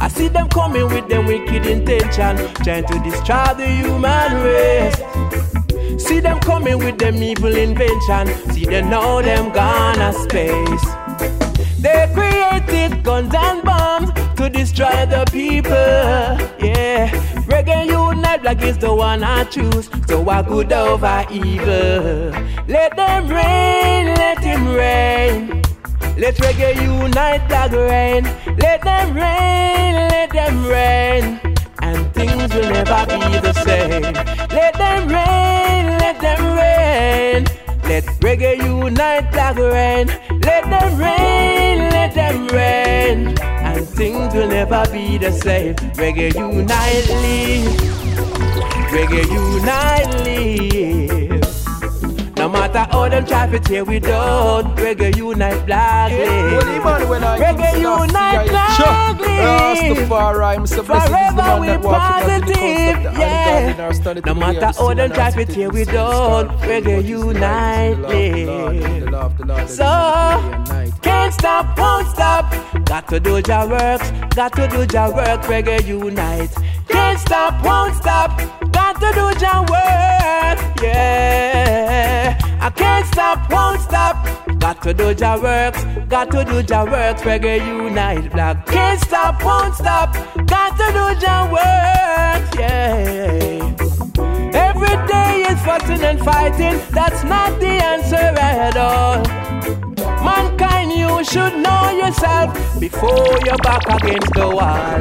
I 0.00 0.08
see 0.08 0.28
them 0.28 0.48
coming 0.48 0.88
with 0.88 1.08
them 1.08 1.26
wicked 1.26 1.66
intention, 1.66 2.36
trying 2.64 2.86
to 2.86 2.98
destroy 3.00 3.54
the 3.58 3.66
human 3.66 4.32
race. 4.42 5.00
See 6.02 6.20
them 6.20 6.40
coming 6.40 6.78
with 6.78 6.98
them 6.98 7.22
evil 7.22 7.54
invention. 7.54 8.28
See 8.52 8.64
them 8.64 8.90
now 8.90 9.20
them 9.20 9.52
gonna 9.52 10.12
space. 10.12 10.86
They 11.78 12.10
created 12.14 13.02
guns 13.04 13.34
and 13.34 13.62
bombs 13.62 14.10
to 14.36 14.48
destroy 14.48 15.06
the 15.06 15.24
people. 15.30 15.70
Yeah, 16.66 17.10
reggae 17.50 17.86
unite 17.86 18.42
black 18.42 18.62
is 18.62 18.78
the 18.78 18.94
one 18.94 19.22
I 19.22 19.44
choose. 19.44 19.90
So 20.08 20.28
I 20.28 20.42
good 20.42 20.72
over 20.72 21.24
evil. 21.30 22.30
Let 22.68 22.96
them 22.96 23.28
rain, 23.28 24.06
let 24.22 24.38
him 24.38 24.68
rain. 24.68 25.62
Let 26.16 26.36
reggae 26.36 26.74
unite 26.82 27.46
black 27.48 27.72
rain. 27.72 28.24
Let 28.58 28.82
them 28.82 29.14
rain, 29.14 29.94
let 30.14 30.30
them 30.30 30.66
rain. 30.66 31.40
And 31.82 32.14
things 32.14 32.54
will 32.54 32.70
never 32.70 33.06
be 33.06 33.38
the 33.40 33.52
same. 33.64 34.02
Let 34.58 34.74
them 34.74 35.08
rain, 35.08 35.84
let 35.98 36.20
them 36.20 36.42
rain. 36.56 37.44
Let 37.84 38.04
reggae 38.20 38.58
unite 38.62 39.34
like 39.34 39.56
rain. 39.56 40.06
Let 40.42 40.64
them 40.70 40.98
rain, 40.98 41.78
let 41.90 42.14
them 42.14 42.46
rain. 42.48 43.49
And 43.70 43.86
things 43.88 44.34
will 44.34 44.48
never 44.48 44.84
be 44.90 45.16
the 45.16 45.30
same. 45.30 45.76
Reggae 45.94 46.34
unite 46.34 47.08
live. 47.22 47.70
Reggae 48.90 49.22
unite 49.30 50.10
live. 50.24 51.38
No 52.36 52.48
matter 52.48 52.84
how 52.90 53.08
them 53.08 53.24
try 53.26 53.46
to 53.48 53.60
tear 53.60 53.84
we 53.84 54.00
down, 54.00 54.74
reggae 54.76 55.14
unite 55.16 55.64
black 55.66 56.10
live. 56.10 56.64
Reggae 57.38 57.78
unite 57.80 58.48
black 58.48 59.20
live. 59.20 59.40
Rastafari, 59.40 60.44
I'm 60.56 60.66
so 60.66 60.82
blessed 60.82 61.08
Forever 61.08 61.60
we 61.60 61.66
that 61.68 61.80
walking 61.80 61.80
the 61.80 61.88
positive, 62.40 63.02
yeah. 63.18 63.66
Garden 63.66 63.84
or 63.84 63.92
study 63.94 64.20
No 64.26 64.34
matter 64.34 64.66
how 64.66 64.94
them 64.94 65.10
try 65.12 65.30
to 65.30 65.44
tear 65.44 65.70
we 65.70 65.84
down, 65.84 66.48
reggae 66.58 67.06
the 67.06 67.14
love, 69.10 69.32
So, 69.70 69.76
day 69.76 69.84
and 69.84 70.50
night. 70.50 70.59
Can't 71.10 71.34
stop, 71.34 71.78
won't 71.78 72.08
stop. 72.08 72.44
Got 72.84 73.08
to 73.08 73.20
do 73.20 73.42
your 73.50 73.66
works, 73.68 74.10
got 74.34 74.52
to 74.54 74.68
do 74.68 74.80
your 74.94 75.08
work, 75.14 75.40
reggae 75.50 75.86
unite. 75.86 76.52
Can't 76.88 77.18
stop, 77.18 77.64
won't 77.64 77.94
stop. 77.96 78.30
Got 78.72 78.94
to 79.02 79.08
do 79.18 79.26
your 79.44 79.60
work, 79.74 80.58
yeah. 80.82 82.38
I 82.66 82.70
can't 82.70 83.06
stop, 83.06 83.38
won't 83.50 83.80
stop. 83.80 84.16
Got 84.58 84.82
to 84.82 84.94
do 84.94 85.06
your 85.22 85.36
works, 85.42 85.80
got 86.08 86.30
to 86.30 86.44
do 86.44 86.56
your 86.72 86.84
works, 86.94 87.22
reggae 87.22 87.58
unite. 87.66 88.30
Black 88.32 88.66
can't 88.66 89.00
stop, 89.00 89.42
won't 89.44 89.74
stop. 89.74 90.08
Got 90.54 90.70
to 90.80 90.86
do 90.98 91.06
your 91.26 91.42
work, 91.56 92.44
yeah. 92.62 93.60
Every 94.68 94.96
day 95.12 95.32
is 95.50 95.60
fighting 95.64 96.02
and 96.10 96.20
fighting. 96.20 96.76
That's 96.90 97.22
not 97.24 97.58
the 97.58 97.74
answer 97.92 98.28
at 98.38 98.76
all. 98.76 99.89
Mankind, 100.22 100.92
you 100.92 101.24
should 101.24 101.56
know 101.58 101.90
yourself 101.90 102.54
before 102.78 103.38
you're 103.44 103.56
back 103.58 103.84
against 104.02 104.32
the 104.34 104.48
wall. 104.48 105.00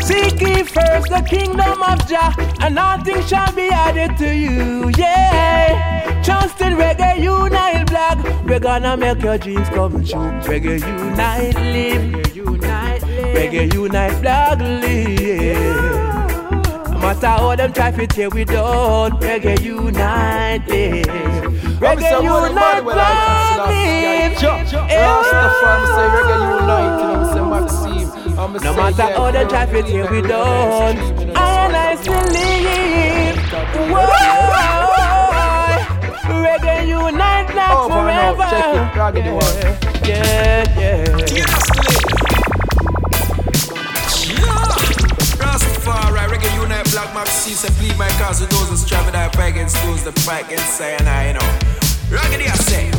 Seek 0.00 0.40
ye 0.40 0.62
first 0.62 1.08
the 1.08 1.22
kingdom 1.28 1.82
of 1.82 2.06
Jah, 2.08 2.34
and 2.60 2.74
nothing 2.74 3.22
shall 3.24 3.52
be 3.54 3.68
added 3.68 4.16
to 4.18 4.34
you. 4.34 4.90
Yeah, 4.96 6.22
trust 6.22 6.60
in 6.60 6.74
reggae 6.74 7.22
unite, 7.22 7.86
black. 7.86 8.18
We're 8.44 8.60
gonna 8.60 8.96
make 8.96 9.22
your 9.22 9.38
dreams 9.38 9.68
come 9.68 10.04
true. 10.04 10.30
Reggae 10.50 10.80
unite, 10.80 11.54
live. 11.54 12.02
Reggae 12.12 12.34
unite, 12.36 13.02
live. 13.02 13.36
Reggae 13.36 13.72
unite, 13.72 14.20
black, 14.20 14.58
live. 14.58 16.10
No 16.90 16.98
matter 16.98 17.26
how 17.26 17.56
them 17.56 17.72
try 17.72 17.90
to 17.90 18.06
tear 18.06 18.28
we 18.30 18.44
down, 18.44 19.12
reggae 19.20 19.60
unite, 19.62 20.66
live. 20.68 21.49
I'm 21.82 21.98
say, 21.98 22.04
Reggae 22.04 22.24
what 22.24 22.40
the 22.48 22.54
body 22.54 22.60
unite, 22.76 22.84
well, 22.84 22.98
I 22.98 23.00
black, 23.00 23.56
can 23.56 23.66
see 23.72 24.04
live. 24.04 24.32
that. 24.40 24.66
Rastafari, 24.90 25.86
say 25.96 26.06
reggae 26.14 26.38
unite, 26.60 26.94
you 27.00 27.06
know, 27.10 27.22
say 27.32 27.44
Maxime. 27.50 28.08
I'm 28.38 28.50
No 28.52 28.58
matter 28.74 29.02
yeah, 29.02 29.16
how 29.16 29.30
the 29.30 29.42
traffic 29.48 29.84
here 29.86 30.06
we 30.10 30.16
unite, 30.18 30.28
done, 30.28 30.96
I 31.36 31.38
and 31.66 31.76
I 31.76 31.78
so- 31.96 32.02
still 32.02 32.26
live. 32.36 33.38
Whoa, 33.90 34.04
reggae 36.44 36.76
unite 36.88 37.48
black 37.52 37.72
Over 37.76 37.94
oh, 37.94 38.08
and 38.08 38.10
out, 38.10 38.16
forever. 38.36 38.50
check 38.50 38.66
it, 38.76 38.80
raggedy 38.98 39.30
one. 39.30 39.58
Yeah, 40.08 40.78
yeah, 40.78 41.28
yeah. 41.28 41.79
Unite, 46.80 46.92
black 46.92 47.08
Maxi, 47.14 47.54
say 47.54 47.68
plead 47.78 47.96
my 47.98 48.08
cause 48.20 48.40
with 48.40 48.50
those 48.50 48.68
who 48.68 48.76
strive 48.76 49.04
with 49.04 49.14
their 49.14 49.28
against 49.48 49.76
those 49.84 50.04
that 50.04 50.18
fight 50.20 50.46
against 50.46 50.80
and 50.80 51.08
I 51.08 51.32
know. 51.32 51.50
Raggedy 52.10 52.46
I 52.48 52.54
say. 52.54 52.90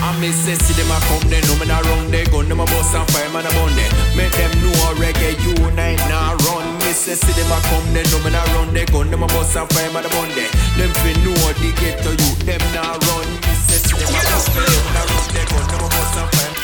I 0.00 0.16
miss 0.18 0.34
say 0.34 0.54
see 0.54 0.72
them 0.80 0.88
a 0.88 0.96
come 1.12 1.28
they 1.28 1.42
know 1.44 1.60
me 1.60 1.66
not 1.68 1.84
run 1.84 2.10
they 2.10 2.24
gun 2.24 2.48
them 2.48 2.58
a 2.58 2.64
bust 2.64 2.96
and 2.96 3.06
fire 3.12 3.28
man 3.36 3.44
a 3.44 3.50
bun 3.52 3.68
they 3.76 3.84
Make 4.16 4.32
them 4.32 4.48
know 4.64 4.72
reggae 4.96 5.36
unite 5.44 6.00
now 6.08 6.40
run 6.48 6.64
Me 6.80 6.96
say 6.96 7.12
see 7.12 7.36
them 7.36 7.52
a 7.52 7.60
come 7.68 7.84
they 7.92 8.02
know 8.08 8.16
me 8.24 8.32
not 8.32 8.48
run 8.56 8.72
they 8.72 8.86
gun 8.86 9.10
them 9.10 9.22
a 9.22 9.26
bust 9.26 9.54
and 9.56 9.68
fire 9.68 9.92
man 9.92 10.06
a 10.06 10.08
bun 10.08 10.32
they 10.32 10.48
Them 10.80 10.88
fi 11.04 11.12
know 11.20 11.36
the 11.36 11.68
ghetto 11.76 12.16
you 12.16 12.32
them 12.48 12.64
now 12.72 12.96
run 12.96 13.28
Me 13.44 13.52
say 13.60 13.76
see 13.76 13.92
them 14.00 14.08
a 14.08 14.24
come 14.24 14.56
they 14.56 14.64
know 14.72 14.80
me 14.88 14.92
not 14.96 15.04
run 15.04 15.28
they 15.36 15.44
gun 15.44 15.64
them 15.68 15.84
a 15.84 15.88
bust 15.92 16.16
and 16.16 16.28
fire 16.32 16.54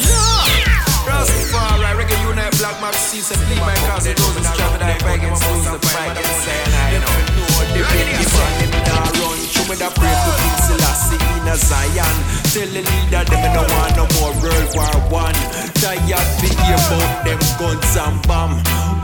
Yeah! 0.00 0.67
Rastafari, 1.08 1.90
reggae 1.96 2.16
unite, 2.28 2.52
black 2.58 2.76
Maxi, 2.84 3.20
say 3.24 3.36
plead 3.48 3.60
my 3.64 3.74
cause 3.88 4.06
with 4.06 4.16
those 4.20 4.36
who 4.36 4.44
strive 4.44 4.72
with 4.72 4.84
their 4.84 5.14
against 5.16 5.42
those 5.42 5.64
that 5.64 5.80
fight 5.88 6.12
against 6.12 6.44
say 6.44 6.60
and 6.64 6.74
I 6.76 7.00
know. 7.02 7.38
The 7.72 7.82
big 7.92 8.08
man 8.12 8.60
them 8.60 8.72
now 8.86 9.08
run 9.16 9.38
Show 9.48 9.64
me 9.68 9.76
that 9.80 9.92
pray 9.96 10.12
to 10.12 10.30
King 10.40 10.58
Selassie 10.66 11.27
in 11.38 11.48
a 11.48 11.56
Zion. 11.56 12.16
Tell 12.50 12.68
the 12.68 12.82
leader 12.82 13.24
them 13.24 13.42
no 13.54 13.62
want 13.62 13.94
no 13.96 14.04
more 14.18 14.34
World 14.42 14.68
War 14.74 15.22
One. 15.22 15.38
Tired 15.78 16.28
to 16.40 16.48
hear 16.62 16.78
about 16.78 17.24
them 17.24 17.40
guns 17.58 17.96
and 17.96 18.18
bomb. 18.26 18.54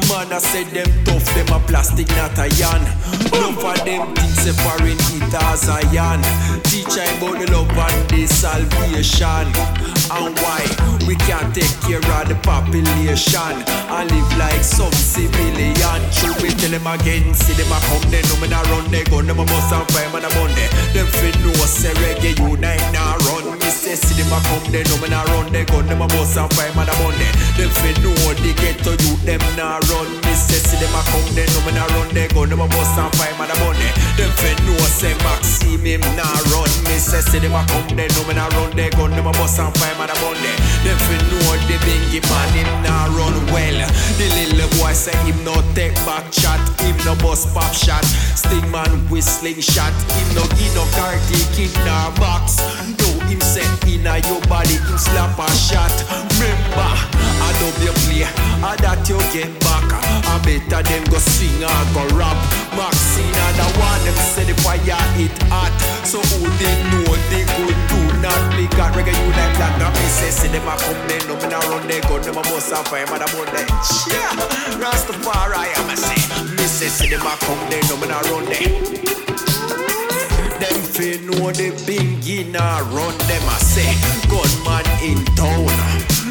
Man 0.08 0.32
I 0.32 0.38
said 0.38 0.68
them 0.74 0.90
tough, 1.04 1.24
them 1.34 1.48
a 1.48 1.58
plastic 1.66 2.08
not 2.08 2.36
a 2.36 2.48
yan 2.60 2.82
None 3.32 3.56
of 3.56 3.84
them 3.84 4.14
things 4.14 4.44
foreign 4.60 5.00
it 5.00 5.34
as 5.34 5.68
a 5.68 5.80
Teach 6.68 6.98
I 7.00 7.08
about 7.16 7.40
the 7.40 7.48
love 7.48 7.72
and 7.72 8.10
the 8.10 8.26
salvation. 8.26 9.48
And 10.12 10.36
why? 10.44 10.60
We 11.08 11.16
can't 11.16 11.54
take 11.54 11.72
care 11.80 12.04
of 12.04 12.28
the 12.28 12.36
population. 12.42 13.56
And 13.88 14.10
live 14.10 14.36
like 14.36 14.62
some 14.62 14.92
civilian. 14.92 16.00
True 16.12 16.36
me 16.42 16.50
tell 16.52 16.70
them 16.70 16.86
again, 16.86 17.32
see 17.32 17.54
them 17.54 17.72
a 17.72 17.78
come 17.88 18.10
They 18.10 18.22
know 18.28 18.36
me 18.40 18.48
not 18.48 18.66
run, 18.68 18.90
they 18.90 19.04
gun 19.04 19.26
them 19.26 19.40
a 19.40 19.44
bust 19.44 19.72
and 19.72 19.86
fire 19.92 20.10
man 20.12 20.24
a 20.24 20.30
Monday 20.36 20.68
Them 20.92 21.06
fi 21.06 21.30
know 21.40 21.52
say 21.64 21.94
reggae 22.02 22.33
unite 22.38 22.92
now 22.92 23.16
run 23.18 23.63
say 23.84 24.00
see 24.00 24.16
them 24.16 24.32
a 24.32 24.40
come, 24.48 24.64
they 24.72 24.80
know 24.88 24.96
me 24.96 25.12
not 25.12 25.28
run, 25.28 25.52
they 25.52 25.64
gun 25.68 25.84
them 25.84 26.00
a 26.00 26.08
bust 26.08 26.40
and 26.40 26.48
fire 26.56 26.72
man 26.72 26.88
a 26.88 26.94
Monday 27.04 27.28
Them 27.60 27.68
fi 27.68 27.92
know 28.00 28.16
the 28.40 28.56
ghetto 28.56 28.96
youth 28.96 29.20
them 29.28 29.44
now 29.60 29.76
run. 29.92 30.08
Me 30.24 30.32
say 30.32 30.56
see 30.56 30.80
them 30.80 30.96
a 30.96 31.00
come, 31.12 31.28
they 31.36 31.44
know 31.52 31.60
me 31.68 31.76
not 31.76 31.92
run, 31.92 32.08
they 32.16 32.28
gun 32.32 32.48
them 32.48 32.64
a 32.64 32.66
bust 32.72 32.96
and 32.96 33.12
fire 33.20 33.36
man 33.36 33.52
a 33.52 33.56
Monday 33.60 33.92
Them 34.16 34.32
fi 34.40 34.56
know 34.64 34.80
say 34.88 35.12
Maxime 35.20 35.84
him 35.84 36.00
now 36.16 36.32
run. 36.48 36.70
Me 36.88 36.96
say 36.96 37.20
see 37.20 37.44
them 37.44 37.52
a 37.52 37.60
come, 37.68 37.92
they 37.92 38.08
know 38.16 38.24
me 38.24 38.32
not 38.32 38.48
run, 38.56 38.72
they 38.72 38.88
gun 38.96 39.12
them 39.12 39.28
a 39.28 39.32
bust 39.36 39.60
and 39.60 39.74
fire 39.76 39.96
man 40.00 40.08
a 40.08 40.16
Monday 40.24 40.56
Them 40.80 40.98
fi 41.04 41.16
know 41.28 41.52
the 41.68 41.76
bingy 41.84 42.24
man 42.24 42.48
him 42.56 42.70
now 42.80 43.12
run 43.12 43.36
well. 43.52 43.78
The 44.16 44.26
little 44.32 44.64
boy 44.80 44.96
say 44.96 45.12
him 45.28 45.36
no 45.44 45.60
take 45.76 45.92
back 46.08 46.32
chat 46.32 46.60
Him 46.80 46.96
no 47.04 47.12
bust 47.20 47.52
pop 47.52 47.76
shot. 47.76 48.04
Sting 48.32 48.64
man 48.72 48.88
whistling 49.12 49.60
shot 49.60 49.92
Him 50.16 50.28
no 50.32 50.44
give 50.56 50.72
no 50.72 50.88
car 50.96 51.12
in 51.12 51.68
a 51.84 52.08
box 52.16 53.03
him 53.34 53.40
say 53.42 53.66
in 53.90 54.06
a 54.06 54.22
your 54.30 54.40
body 54.46 54.78
him 54.78 54.98
slap 54.98 55.34
a 55.38 55.46
shot. 55.50 55.90
Remember 56.38 56.90
I 57.42 57.50
love 57.60 57.78
you 57.82 57.94
play 58.06 58.24
I 58.62 58.78
that 58.78 59.02
you 59.10 59.18
get 59.34 59.50
back. 59.66 59.90
I 59.90 60.38
better 60.46 60.82
them 60.86 61.02
go 61.10 61.18
sing 61.18 61.62
or 61.66 61.82
go 61.90 62.06
rap. 62.14 62.38
Maxine 62.78 63.26
and 63.26 63.56
the 63.58 63.66
one 63.82 64.02
them 64.06 64.18
say 64.22 64.46
the 64.46 64.54
fire 64.62 64.78
it 65.18 65.34
hot. 65.50 65.74
So 66.06 66.22
who 66.22 66.46
they 66.62 66.74
know 66.94 67.10
they 67.34 67.44
good 67.58 67.78
do 67.90 68.00
not 68.22 68.38
be 68.54 68.70
got 68.78 68.94
reggae 68.94 69.12
you 69.12 69.30
like 69.34 69.54
that? 69.58 69.74
That 69.82 69.90
me 69.90 70.06
say 70.06 70.30
see 70.30 70.48
them 70.48 70.66
a 70.70 70.74
come 70.78 71.00
they 71.10 71.18
know 71.26 71.34
me 71.42 71.50
not 71.50 71.66
run 71.66 71.82
they 71.90 72.00
gun 72.06 72.22
them 72.22 72.38
a 72.38 72.42
bust 72.46 72.70
and 72.70 72.86
fire 72.86 73.06
man 73.10 73.22
a 73.22 73.26
bun 73.34 73.50
they 73.50 73.66
Yeah 74.14 74.30
Rastafari 74.78 75.74
I'm 75.74 75.90
a 75.90 75.96
say. 75.98 76.22
Me 76.54 76.64
say 76.70 76.88
see 76.88 77.10
them 77.10 77.26
a 77.26 77.34
come 77.42 77.62
they 77.66 77.82
know 77.90 77.98
me 77.98 78.06
not 78.06 78.22
run 78.30 78.46
they 78.46 79.33
them 80.60 80.80
fi 80.94 81.16
know 81.26 81.50
the 81.52 82.44
nah 82.50 82.78
run 82.94 83.16
them 83.28 83.46
a 83.48 83.58
say 83.60 83.94
gunman 84.28 84.86
in 85.02 85.24
town. 85.34 85.68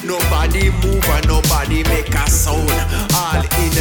Nobody 0.06 0.70
move 0.82 1.06
and 1.06 1.28
nobody 1.28 1.84
make 1.84 2.14
a 2.14 2.30
sound 2.30 3.13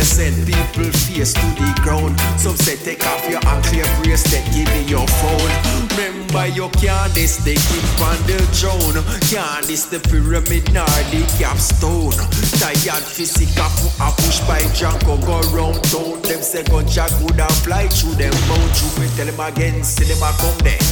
All 0.03 0.09
innocent 0.09 0.47
people 0.47 0.91
face 0.91 1.33
to 1.33 1.47
the 1.63 1.81
ground. 1.81 2.19
Some 2.37 2.57
say 2.57 2.75
take 2.75 3.07
off 3.07 3.23
your 3.31 3.39
ankle 3.47 3.87
bracelet 4.03 4.43
give 4.53 4.67
me 4.75 4.83
your 4.91 5.07
phone. 5.07 5.53
Remember 5.95 6.49
you 6.49 6.69
can't 6.71 7.15
this 7.15 7.37
the 7.45 7.55
king 7.55 8.03
on 8.03 8.19
the 8.27 8.39
throne 8.51 8.99
Can't 9.31 9.65
this 9.67 9.85
the 9.87 10.01
pyramid 10.01 10.73
nor 10.75 10.87
the 11.15 11.23
capstone. 11.39 12.19
Tired 12.59 13.05
physical 13.05 13.71
a 14.03 14.11
push 14.11 14.41
by 14.41 14.63
Janko 14.75 15.19
go 15.23 15.39
round 15.55 15.79
town. 15.85 16.21
Them 16.23 16.43
say 16.43 16.65
gun 16.65 16.87
jack 16.89 17.13
would 17.23 17.39
and 17.39 17.53
fly 17.63 17.87
through 17.87 18.15
them 18.19 18.35
mount 18.49 18.75
Through 18.75 19.05
me 19.05 19.11
tell 19.15 19.27
them 19.27 19.39
again 19.39 19.85
see 19.85 20.05
them 20.05 20.23
a 20.23 20.33
come 20.43 20.59
there. 20.67 20.83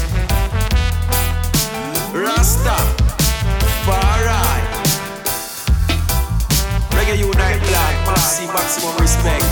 Rasta 2.14 2.78
Farai 3.82 4.79
Reggae 7.00 7.16
Unite 7.16 7.60
Black 7.68 7.94
Maxi 8.06 8.46
maximum 8.52 8.94
respect. 9.00 9.42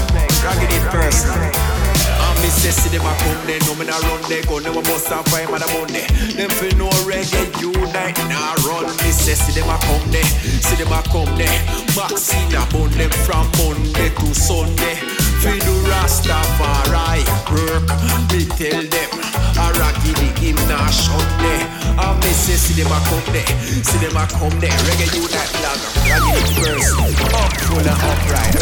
Ragged 0.44 0.70
it 0.70 0.84
personal 0.92 1.88
and 2.28 2.38
me 2.42 2.48
say 2.48 2.70
see 2.70 2.90
them 2.90 3.06
a 3.06 3.14
come 3.24 3.46
they 3.46 3.58
know 3.60 3.74
me 3.74 3.86
not 3.86 4.02
run 4.02 4.20
gun 4.28 4.62
them 4.62 4.76
a 4.76 4.82
bust 4.82 5.10
and 5.10 5.24
fire 5.30 5.48
man 5.48 5.62
a 5.62 5.66
Monday 5.72 6.04
Them 6.36 6.50
fi 6.50 6.68
know 6.76 6.90
reggae 7.08 7.48
unite 7.60 8.18
nah 8.28 8.52
run. 8.68 8.84
Me 9.00 9.10
say 9.12 9.34
see 9.34 9.58
them 9.58 9.70
a 9.70 9.78
come 9.80 10.10
they 10.10 10.22
see 10.60 10.76
them 10.76 10.92
a 10.92 11.00
come 11.08 11.32
they 11.40 11.48
Maxine 11.96 12.52
a 12.52 12.66
bun 12.68 12.90
them 13.00 13.10
from 13.24 13.48
Monday 13.56 14.10
to 14.10 14.34
Sunday 14.34 15.17
Fi 15.40 15.58
do 15.58 15.74
Rastafari 15.90 17.22
work. 17.50 17.86
Me 18.32 18.44
tell 18.58 18.82
them 18.82 19.10
a 19.58 19.66
raggedy 19.78 20.28
him 20.40 20.56
nah 20.68 20.90
shut 20.90 21.28
they 21.42 21.60
And 21.98 22.16
me 22.22 22.30
say 22.32 22.56
see 22.56 22.74
them 22.80 22.92
a 22.92 22.98
come 23.08 23.26
they 23.32 23.46
see 23.82 23.98
them 23.98 24.16
a 24.16 24.26
come 24.26 24.58
they 24.60 24.70
Reggae 24.86 25.08
unite 25.14 25.52
black 25.58 25.80
raggedy 26.06 26.44
first. 26.58 26.90
Up 27.34 27.52
full 27.66 27.78
and 27.78 28.00
upright. 28.10 28.54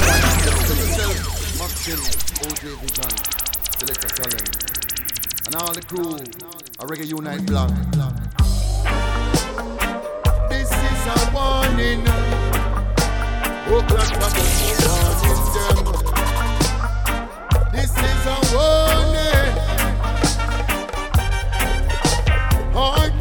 Maxim, 1.59 2.01
OJ 2.45 2.63
Vision, 2.81 3.13
Selector 3.79 4.11
Salem, 4.17 4.45
and 5.47 5.55
all 5.57 5.73
the 5.73 5.83
crew, 5.83 6.17
a 6.79 6.87
Reggae 6.87 7.07
Unite 7.07 7.47
Black. 7.47 7.71
This 10.51 10.71
is 10.71 11.07
a 11.07 11.19
warning. 11.35 12.03
Oh, 13.69 13.83
black, 13.89 14.11
black, 14.19 14.33
from 14.33 14.86
this 17.77 17.91
is 17.91 18.27
a 18.27 18.39
warning. 18.57 19.53
Hard 22.73 23.16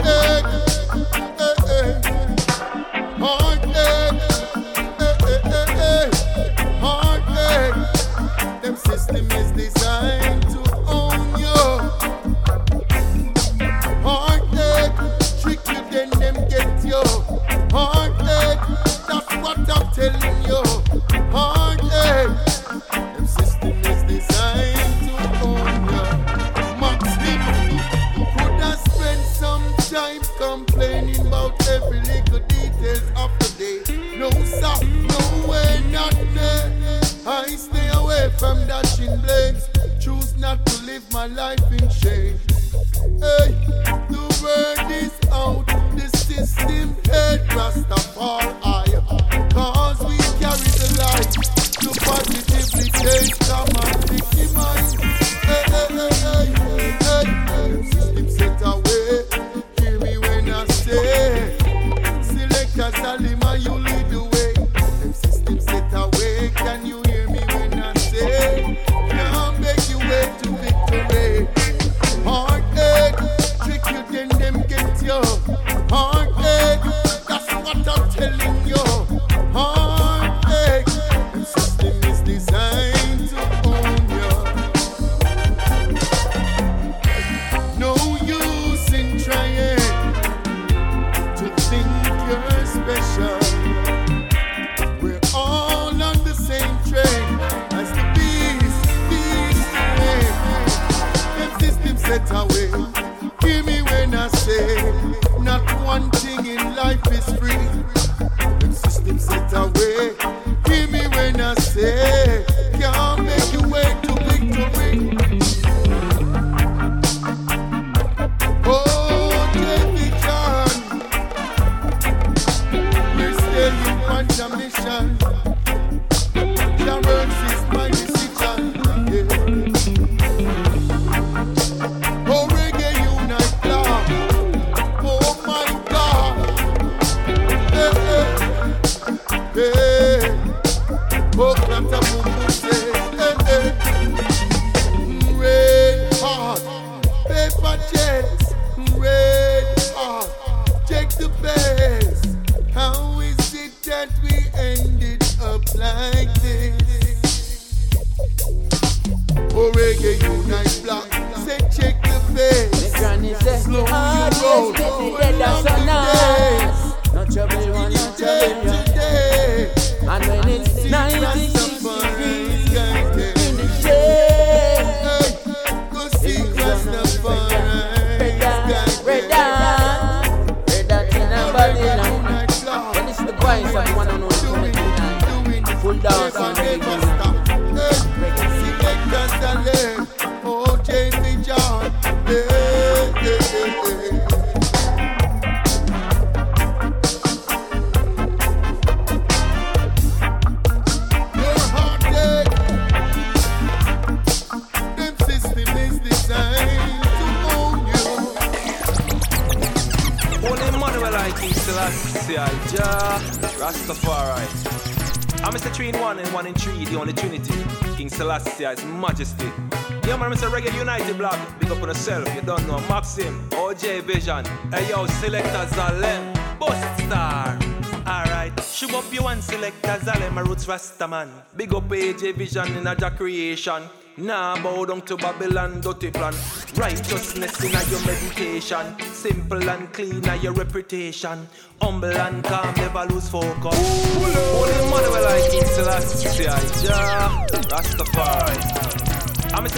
Maxim, 223.16 223.50
OJ 223.52 224.02
Vision. 224.02 224.46
Hey, 224.72 224.90
yo, 224.90 225.06
Selector 225.06 225.66
Zalem. 225.74 226.60
Bust 226.60 227.06
Star. 227.06 227.58
Alright, 228.06 228.60
shoot 228.62 228.94
up 228.94 229.06
you 229.14 229.24
one 229.24 229.42
Selector 229.42 230.00
Zalem, 230.04 230.34
my 230.34 230.42
roots 230.42 230.66
Rastaman. 230.66 231.30
Big 231.56 231.74
up 231.74 231.88
AJ 231.88 232.36
Vision 232.36 232.76
in 232.76 232.88
a 232.88 232.96
Jah 232.96 233.12
creation. 233.12 233.84
Nah, 234.18 234.62
bow 234.62 234.86
down 234.86 235.02
to 235.04 235.16
Babylon, 235.16 235.80
dirty 235.80 236.12
plan. 236.12 236.34
Righteousness 236.76 237.64
in 237.64 237.72
your 237.90 238.06
meditation. 238.06 239.00
Simple 239.14 239.70
and 239.70 239.94
clean 239.94 240.28
are 240.28 240.36
your 240.36 240.54
reputation. 240.54 241.48
Humble 241.82 242.18
and 242.18 242.44
calm, 242.44 242.74
never 242.76 243.06
lose 243.06 243.30
focus. 243.30 243.56
Holy 243.64 244.90
mother, 244.92 245.12
well, 245.12 245.28
I 245.28 245.48
King 245.50 245.64
Selassie, 245.64 246.86
Jah 246.86 247.48
Rastafari. 247.72 248.45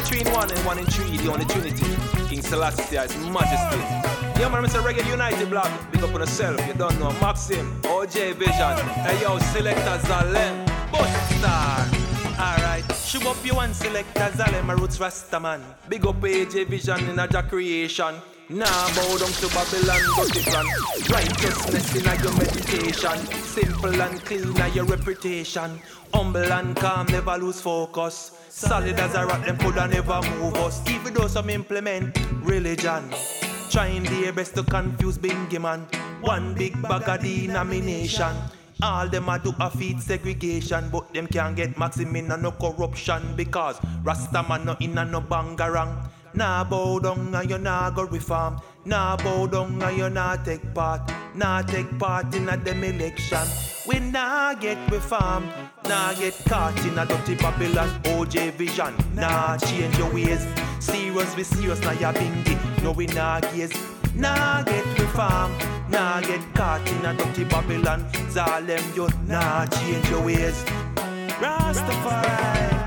Three 0.07 0.21
in 0.21 0.31
one 0.31 0.49
and 0.49 0.65
one 0.65 0.79
in 0.79 0.85
three, 0.85 1.17
the 1.17 1.29
only 1.29 1.43
Trinity. 1.43 1.83
King 2.29 2.41
Selassie, 2.41 2.95
His 2.95 3.13
Majesty. 3.27 3.77
Yeah, 4.39 4.47
man, 4.47 4.63
Mr. 4.63 4.81
Reggae 4.81 5.05
United 5.05 5.49
Block, 5.49 5.69
Big 5.91 6.01
up 6.01 6.13
on 6.13 6.21
yourself, 6.21 6.65
you 6.65 6.73
don't 6.75 6.97
know. 6.97 7.11
Maxim, 7.19 7.81
OJ 7.81 8.35
Vision. 8.35 8.77
Hey, 9.03 9.21
yo, 9.21 9.37
Selector 9.39 9.97
Zalem. 10.07 10.65
Bust 10.93 11.37
Star. 11.37 11.85
Alright, 12.39 12.85
shoot 12.95 13.25
up 13.25 13.35
you 13.43 13.55
one 13.55 13.73
Selector 13.73 14.31
Zalem, 14.37 14.63
my 14.63 14.73
roots 14.73 14.97
Rastaman. 14.97 15.59
Big 15.89 16.05
up 16.05 16.21
AJ 16.21 16.67
Vision 16.67 17.09
in 17.09 17.19
a 17.19 17.43
creation. 17.43 18.15
Nah, 18.49 18.63
bow 18.95 19.17
down 19.17 19.27
to 19.43 19.47
Babylon, 19.51 19.99
plan. 20.47 20.65
Righteousness 21.11 21.95
in 21.97 22.23
your 22.23 22.31
meditation. 22.37 23.19
Simple 23.43 24.01
and 24.01 24.23
clean 24.23 24.61
are 24.61 24.69
your 24.69 24.85
reputation. 24.85 25.77
Humble 26.13 26.53
and 26.53 26.73
calm, 26.77 27.07
never 27.07 27.37
lose 27.37 27.59
focus. 27.59 28.31
Solid 28.47 28.97
as 29.01 29.15
a 29.15 29.25
rock, 29.25 29.45
them 29.45 29.57
coulda 29.57 29.89
never 29.89 30.21
move 30.39 30.55
us. 30.55 30.79
Even 30.89 31.13
though 31.13 31.27
some 31.27 31.49
implement 31.49 32.17
religion. 32.41 33.11
Trying 33.69 34.03
their 34.03 34.31
best 34.31 34.55
to 34.55 34.63
confuse 34.63 35.17
Bingy 35.17 35.59
man. 35.59 35.85
One 36.21 36.53
big 36.53 36.81
bag 36.81 37.09
of 37.09 37.19
denomination. 37.21 38.33
All 38.81 39.09
them 39.09 39.27
a 39.27 39.39
do 39.39 39.53
a 39.59 39.69
feed 39.69 39.99
segregation, 40.01 40.89
but 40.89 41.13
them 41.13 41.27
can't 41.27 41.55
get 41.55 41.77
maxim 41.77 42.15
in 42.15 42.31
a 42.31 42.37
no 42.37 42.51
corruption 42.51 43.35
because 43.35 43.75
Rasta 44.03 44.41
man 44.47 44.63
no 44.63 44.77
in 44.79 44.97
a 44.97 45.03
no 45.03 45.19
bangarang. 45.19 46.07
Nah 46.33 46.63
bow 46.63 46.99
down 46.99 47.33
and 47.33 47.49
you 47.49 47.57
nah 47.57 47.89
go 47.89 48.03
reform. 48.03 48.59
Nah 48.85 49.17
bow 49.17 49.47
down 49.47 49.81
and 49.81 49.97
you 49.97 50.09
nah 50.09 50.35
take 50.35 50.73
part. 50.73 51.01
Nah 51.35 51.61
take 51.61 51.97
part 51.97 52.33
in 52.35 52.49
a 52.49 52.57
dem 52.57 52.83
election. 52.83 53.47
We 53.87 53.99
nah 53.99 54.53
get 54.53 54.77
reform. 54.91 55.49
Nah 55.87 56.13
get 56.13 56.35
caught 56.45 56.79
in 56.85 56.97
a 56.97 57.05
dirty 57.05 57.35
Babylon 57.35 57.89
OJ 58.03 58.51
vision. 58.53 58.93
Nah 59.15 59.57
change 59.57 59.97
your 59.97 60.13
ways. 60.13 60.45
Serious 60.79 61.33
be 61.35 61.43
serious 61.43 61.81
now 61.81 61.91
ya 61.91 62.11
bingy. 62.13 62.57
No 62.83 62.91
we 62.91 63.07
nah 63.07 63.39
gaze. 63.39 63.73
Nah 64.15 64.63
get 64.63 64.85
reform. 64.99 65.51
Nah 65.89 66.21
get 66.21 66.41
caught 66.53 66.87
in 66.91 67.05
a 67.05 67.13
dirty 67.13 67.45
Babylon. 67.45 68.05
Zalem 68.29 68.95
you 68.95 69.07
nah 69.27 69.65
change 69.65 70.09
your 70.09 70.23
ways. 70.23 70.63
Rastafari. 71.39 72.86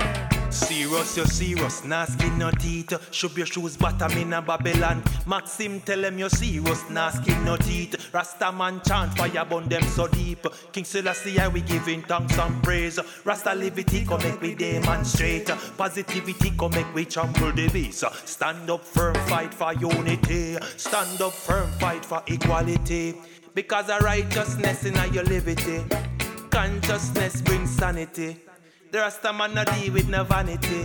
Serious, 0.50 1.16
you're 1.16 1.26
serious, 1.26 1.84
nah 1.84 2.04
skin 2.04 2.36
no 2.36 2.50
teeth. 2.50 2.92
Shove 3.12 3.36
your 3.38 3.46
shoes 3.46 3.76
bottom 3.76 4.10
in 4.18 4.32
a 4.32 4.42
Babylon. 4.42 5.02
Maxim 5.24 5.80
tell 5.80 6.00
them 6.00 6.18
you 6.18 6.28
serious, 6.28 6.90
nah 6.90 7.10
skin 7.10 7.44
no 7.44 7.56
teeth. 7.56 8.12
Rasta 8.12 8.50
man 8.50 8.80
chant 8.84 9.16
fire 9.16 9.44
burn 9.44 9.68
them 9.68 9.82
so 9.84 10.08
deep. 10.08 10.44
King 10.72 10.84
Selassie, 10.84 11.38
I 11.38 11.46
we 11.46 11.60
giving 11.60 12.02
thanks 12.02 12.36
and 12.36 12.62
praise. 12.64 12.98
Rasta 13.24 13.54
liberty 13.54 14.04
come 14.04 14.22
make 14.22 14.40
we 14.40 14.54
demonstrate. 14.56 15.46
Positivity 15.78 16.50
come 16.58 16.72
make 16.72 16.94
we 16.94 17.04
trample 17.04 17.52
the 17.52 17.68
beast. 17.68 18.04
Stand 18.26 18.68
up 18.68 18.84
firm, 18.84 19.14
fight 19.28 19.54
for 19.54 19.72
unity. 19.74 20.56
Stand 20.76 21.20
up 21.22 21.32
firm, 21.32 21.70
fight 21.78 22.04
for 22.04 22.22
equality. 22.26 23.14
Because 23.54 23.88
of 23.88 24.02
righteousness 24.02 24.84
in 24.84 24.94
your 25.14 25.24
liberty. 25.24 25.84
Consciousness 26.50 27.40
brings 27.40 27.70
sanity. 27.70 28.36
The 28.92 28.98
Rasta 28.98 29.32
man 29.32 29.54
no 29.54 29.62
deal 29.64 29.92
with 29.92 30.08
no 30.08 30.24
vanity. 30.24 30.84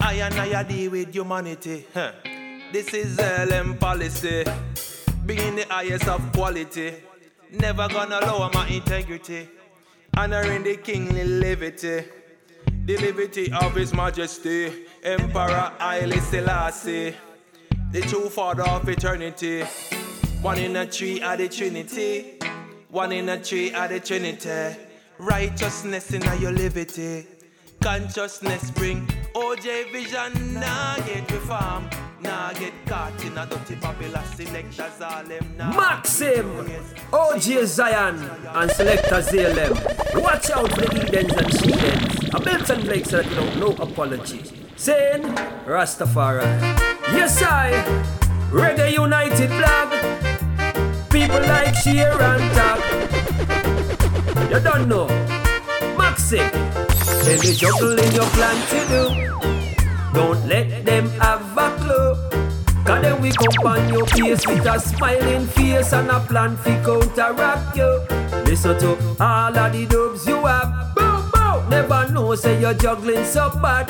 I 0.00 0.14
and 0.14 0.34
I 0.34 0.62
deal 0.62 0.92
with 0.92 1.12
humanity. 1.12 1.84
Huh. 1.92 2.12
This 2.72 2.94
is 2.94 3.18
LM 3.18 3.76
policy. 3.76 4.44
Being 5.26 5.56
the 5.56 5.66
highest 5.68 6.06
of 6.06 6.30
quality. 6.32 6.94
Never 7.50 7.88
gonna 7.88 8.20
lower 8.20 8.50
my 8.54 8.68
integrity. 8.68 9.48
Honoring 10.16 10.62
the 10.62 10.76
kingly 10.76 11.24
liberty. 11.24 12.04
The 12.84 12.96
liberty 12.98 13.50
of 13.50 13.74
His 13.74 13.92
Majesty. 13.92 14.86
Emperor 15.02 15.72
Haile 15.80 16.20
Selassie. 16.20 17.16
The 17.90 18.00
true 18.02 18.28
father 18.28 18.62
of 18.62 18.88
eternity. 18.88 19.64
One 20.40 20.58
in 20.58 20.76
a 20.76 20.86
tree 20.86 21.20
of 21.20 21.38
the 21.38 21.48
Trinity. 21.48 22.38
One 22.90 23.10
in 23.10 23.28
a 23.28 23.42
tree 23.42 23.72
of 23.72 23.90
the 23.90 23.98
Trinity. 23.98 24.76
Righteousness 25.18 26.12
in 26.12 26.22
your 26.40 26.52
liberty. 26.52 27.26
Consciousness 27.80 28.70
bring 28.72 29.06
OJ 29.34 29.92
vision. 29.92 30.54
Nah 30.54 30.96
get 31.06 31.30
reform. 31.30 31.88
Nah 32.20 32.52
get 32.54 32.72
caught 32.86 33.24
in 33.24 33.38
a 33.38 33.46
dirty 33.46 33.76
Babylon. 33.76 34.24
Selectors 34.34 35.00
all 35.00 35.22
now. 35.56 35.70
Maxim, 35.76 36.46
OJ 37.12 37.64
Zion, 37.66 38.16
and 38.54 38.70
Selector 38.72 39.20
ZLM. 39.22 40.20
Watch 40.20 40.50
out 40.50 40.70
for 40.72 40.80
the 40.80 41.06
Edens 41.06 41.32
and 41.32 41.52
Shedens. 41.52 42.34
A 42.34 42.44
Milton 42.44 42.80
Blake 42.80 43.06
said 43.06 43.28
without 43.28 43.56
no 43.56 43.68
apology. 43.84 44.42
Saying 44.76 45.22
Rastafari. 45.64 46.44
Yes, 47.12 47.40
I. 47.42 47.70
Reggae 48.50 48.92
United 48.92 49.48
flag. 49.48 51.10
People 51.10 51.40
like 51.40 51.74
share 51.76 52.20
and 52.20 52.54
talk. 52.54 53.23
You 54.50 54.60
don't 54.60 54.88
know. 54.88 55.06
Maxim. 55.96 56.50
Any 57.26 57.54
juggling 57.54 58.12
your 58.12 58.28
plan 58.36 58.56
to 58.70 58.78
do. 58.92 59.02
Don't 60.12 60.46
let 60.46 60.84
them 60.84 61.08
have 61.20 61.56
a 61.56 61.76
clue. 61.78 62.14
Cause 62.84 63.02
then 63.02 63.20
we 63.22 63.30
come 63.32 63.66
on 63.66 63.92
your 63.92 64.06
face 64.06 64.46
with 64.46 64.66
a 64.66 64.78
smiling 64.78 65.46
face 65.46 65.92
and 65.92 66.10
a 66.10 66.20
plan 66.20 66.56
to 66.64 66.72
counteract 66.84 67.76
you. 67.76 68.00
Listen 68.44 68.78
to 68.78 68.90
all 69.20 69.56
of 69.56 69.72
the 69.72 69.86
dubs 69.86 70.26
you 70.26 70.44
have. 70.44 70.94
Boom, 70.94 71.30
boom. 71.32 71.70
Never 71.70 72.10
know, 72.10 72.34
say 72.34 72.60
you're 72.60 72.74
juggling 72.74 73.24
so 73.24 73.50
bad. 73.62 73.88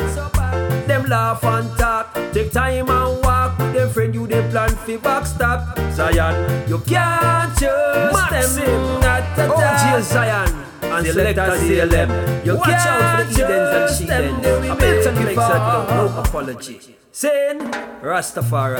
Them 0.86 1.04
laugh 1.06 1.42
and 1.44 1.68
talk. 1.76 2.14
Take 2.32 2.52
time 2.52 2.88
and 2.88 3.24
walk 3.24 3.43
them 3.74 3.90
friend 3.90 4.14
you 4.14 4.26
they 4.26 4.40
plan 4.50 4.70
fi 4.86 4.96
backstop. 4.96 5.78
Zion, 5.92 6.68
you 6.68 6.78
can't 6.78 7.58
just 7.58 8.30
them. 8.30 9.00
Not 9.00 9.38
at 9.38 9.50
oh, 9.50 9.94
all. 9.94 10.02
Zion. 10.02 10.48
And 10.82 11.06
selector 11.06 11.58
CLM. 11.58 12.46
You 12.46 12.56
Watch 12.56 12.68
out 12.68 13.26
for 13.26 13.34
the 13.34 13.42
Edens 13.42 13.70
and 13.74 14.08
Shedens. 14.08 14.70
I 14.70 14.76
bet 14.76 15.06
and 15.06 15.24
make 15.24 15.36
no 15.36 16.22
apology. 16.24 16.96
Saying 17.10 17.58
Rastafari. 18.02 18.78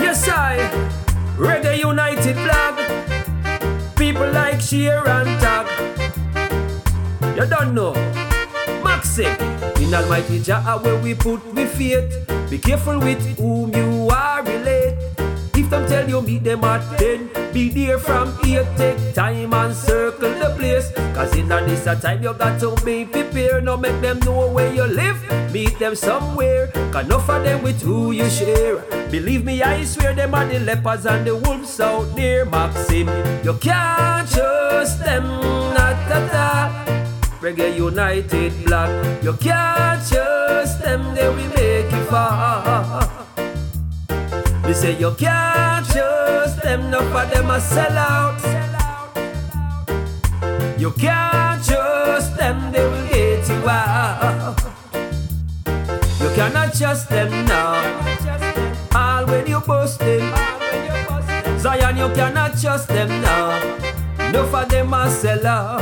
Yes, 0.00 0.28
I. 0.28 0.58
Reggae 1.36 1.78
United 1.78 2.36
blog. 2.36 3.96
People 3.96 4.30
like 4.32 4.60
share 4.60 5.06
and 5.06 5.40
tag. 5.40 5.66
You 7.36 7.46
don't 7.46 7.74
know. 7.74 7.92
Maxim. 8.84 9.26
Eh? 9.26 9.82
In 9.82 9.92
Almighty 9.94 10.40
Jah 10.40 10.78
where 10.82 10.98
we 11.00 11.14
put 11.14 11.44
we 11.54 11.66
faith. 11.66 12.26
Be 12.50 12.58
careful 12.58 12.98
with 13.00 13.22
whom 13.38 13.74
you. 13.74 14.03
If 15.64 15.70
them 15.70 15.88
tell 15.88 16.06
you 16.06 16.20
meet 16.20 16.44
them 16.44 16.62
at 16.62 16.84
10, 16.98 17.54
be 17.54 17.70
there 17.70 17.98
from 17.98 18.36
here, 18.44 18.68
take 18.76 19.14
time 19.14 19.54
and 19.54 19.74
circle 19.74 20.28
the 20.36 20.52
place. 20.58 20.92
Cause 21.16 21.34
in 21.34 21.48
this 21.48 21.86
a 21.86 21.96
time 21.96 22.22
you 22.22 22.34
got 22.34 22.60
to 22.60 22.76
be 22.84 23.06
prepared. 23.06 23.64
No 23.64 23.78
make 23.78 23.98
them 24.02 24.18
know 24.28 24.46
where 24.52 24.68
you 24.74 24.84
live, 24.84 25.16
meet 25.54 25.78
them 25.78 25.96
somewhere. 25.96 26.66
Cause 26.92 27.06
enough 27.06 27.30
of 27.30 27.42
them 27.44 27.62
with 27.62 27.80
who 27.80 28.12
you 28.12 28.28
share. 28.28 28.84
Believe 29.08 29.46
me, 29.46 29.62
I 29.62 29.84
swear 29.84 30.12
them 30.12 30.34
are 30.34 30.44
the 30.44 30.60
lepers 30.60 31.06
and 31.06 31.26
the 31.26 31.34
wolves 31.34 31.80
out 31.80 32.14
there, 32.14 32.44
Maxim. 32.44 33.08
You 33.42 33.54
can't 33.54 34.28
trust 34.28 35.00
them, 35.00 35.24
not 35.72 35.96
at 36.12 36.28
all. 36.28 36.94
Reggae 37.40 37.74
United 37.74 38.52
Black. 38.66 38.92
You 39.24 39.32
can't 39.40 40.06
trust 40.06 40.82
them, 40.82 41.14
they 41.14 41.28
will 41.28 41.48
make 41.56 41.90
you 41.90 42.04
fall. 42.12 42.73
Me 44.74 44.80
say 44.80 44.98
you 44.98 45.14
can't 45.14 45.86
trust 45.86 46.60
them, 46.62 46.90
no 46.90 46.98
for 47.12 47.24
them 47.26 47.48
a 47.48 47.60
sell 47.60 47.96
out. 47.96 48.40
You 50.76 50.90
can't 50.90 51.64
trust 51.64 52.36
them, 52.36 52.72
they 52.72 52.84
will 52.84 53.06
get 53.06 53.48
you 53.48 53.68
out. 53.68 54.60
You 56.20 56.30
cannot 56.34 56.74
trust 56.74 57.08
them 57.08 57.30
now. 57.46 57.84
All 58.96 59.26
when 59.26 59.46
you 59.46 59.60
bust 59.60 60.00
them. 60.00 60.34
Zion, 61.60 61.96
you 61.96 62.08
cannot 62.12 62.58
trust 62.60 62.88
them. 62.88 63.08
No 64.34 64.44
for 64.46 64.64
them 64.64 64.92
a 64.92 65.08
sell 65.08 65.46
out. 65.46 65.78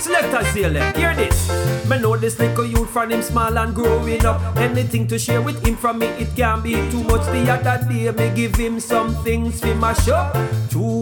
Selector 0.00 0.46
Zalem, 0.54 0.94
hear 0.94 1.12
this. 1.16 1.50
Me 1.90 1.98
know 1.98 2.16
this 2.16 2.38
little 2.38 2.64
youth 2.64 2.88
from 2.88 3.10
him 3.10 3.20
small 3.20 3.58
and 3.58 3.74
growing 3.74 4.24
up. 4.24 4.40
Anything 4.56 5.08
to 5.08 5.18
share 5.18 5.42
with 5.42 5.66
him 5.66 5.74
from 5.74 5.98
me, 5.98 6.06
it 6.22 6.28
can't 6.36 6.62
be 6.62 6.74
too 6.88 7.02
much. 7.02 7.26
The 7.34 7.50
other 7.50 7.84
day, 7.88 8.12
me 8.12 8.30
give 8.32 8.54
him 8.54 8.78
some 8.78 9.12
things 9.24 9.58
for 9.58 9.74
my 9.74 9.92
shop. 9.92 10.36
Weeks 10.36 10.95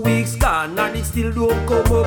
gone 0.44 0.78
and 0.78 0.96
it 0.96 1.04
still 1.04 1.33
don't 1.33 1.66
come 1.66 1.92
up. 2.00 2.07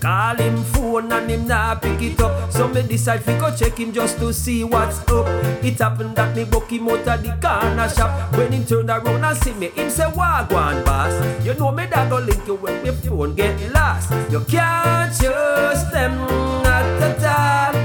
Call 0.00 0.36
him 0.36 0.62
phone 0.64 1.10
and 1.10 1.30
him 1.30 1.46
not 1.46 1.80
pick 1.80 2.02
it 2.02 2.20
up. 2.20 2.52
So 2.52 2.68
me 2.68 2.82
decide 2.82 3.24
to 3.24 3.38
go 3.40 3.54
check 3.56 3.78
him 3.78 3.92
just 3.92 4.18
to 4.18 4.32
see 4.32 4.62
what's 4.62 4.98
up. 5.08 5.26
It 5.64 5.78
happened 5.78 6.14
that 6.16 6.36
me 6.36 6.44
book 6.44 6.70
him 6.70 6.88
out 6.88 7.08
of 7.08 7.22
the 7.22 7.32
corner 7.40 7.88
shop. 7.88 8.10
When 8.36 8.52
him 8.52 8.64
turned 8.66 8.90
around 8.90 9.24
and 9.24 9.38
see 9.38 9.54
me, 9.54 9.68
him 9.68 9.88
say, 9.88 10.04
Wagwan 10.04 10.84
boss. 10.84 11.14
You 11.44 11.54
know 11.54 11.72
me 11.72 11.86
that 11.86 12.10
go 12.10 12.18
link 12.18 12.46
you 12.46 12.56
when 12.56 12.82
me 12.82 12.90
phone 12.90 13.34
get 13.34 13.56
lost. 13.72 14.12
You 14.30 14.40
can't 14.40 15.14
trust 15.18 15.90
them 15.90 16.12
at 16.66 17.24
all. 17.24 17.78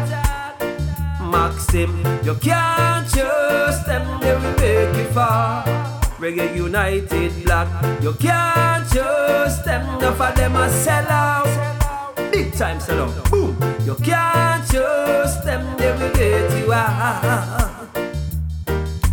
Maxim, 1.32 1.96
you 2.24 2.36
can't 2.36 3.10
trust 3.10 3.86
them, 3.86 4.20
they 4.20 4.36
will 4.36 4.54
make 4.58 4.98
you 4.98 5.06
fall. 5.14 5.93
Reggae 6.24 6.56
United 6.56 7.44
Black, 7.44 7.68
you 8.02 8.14
can't 8.14 8.90
trust 8.90 9.66
them, 9.66 9.82
enough 9.98 10.22
of 10.22 10.34
them 10.38 10.56
a 10.56 10.70
sell 10.70 11.06
out. 11.10 12.32
Big 12.32 12.54
time 12.54 12.80
sell 12.80 13.10
out, 13.10 13.30
boom. 13.30 13.58
You 13.84 13.96
can't 13.96 14.66
trust 14.66 15.44
them, 15.44 15.76
they 15.76 15.92
will 15.92 16.14
get 16.14 16.50
you 16.58 16.72
out. 16.72 17.90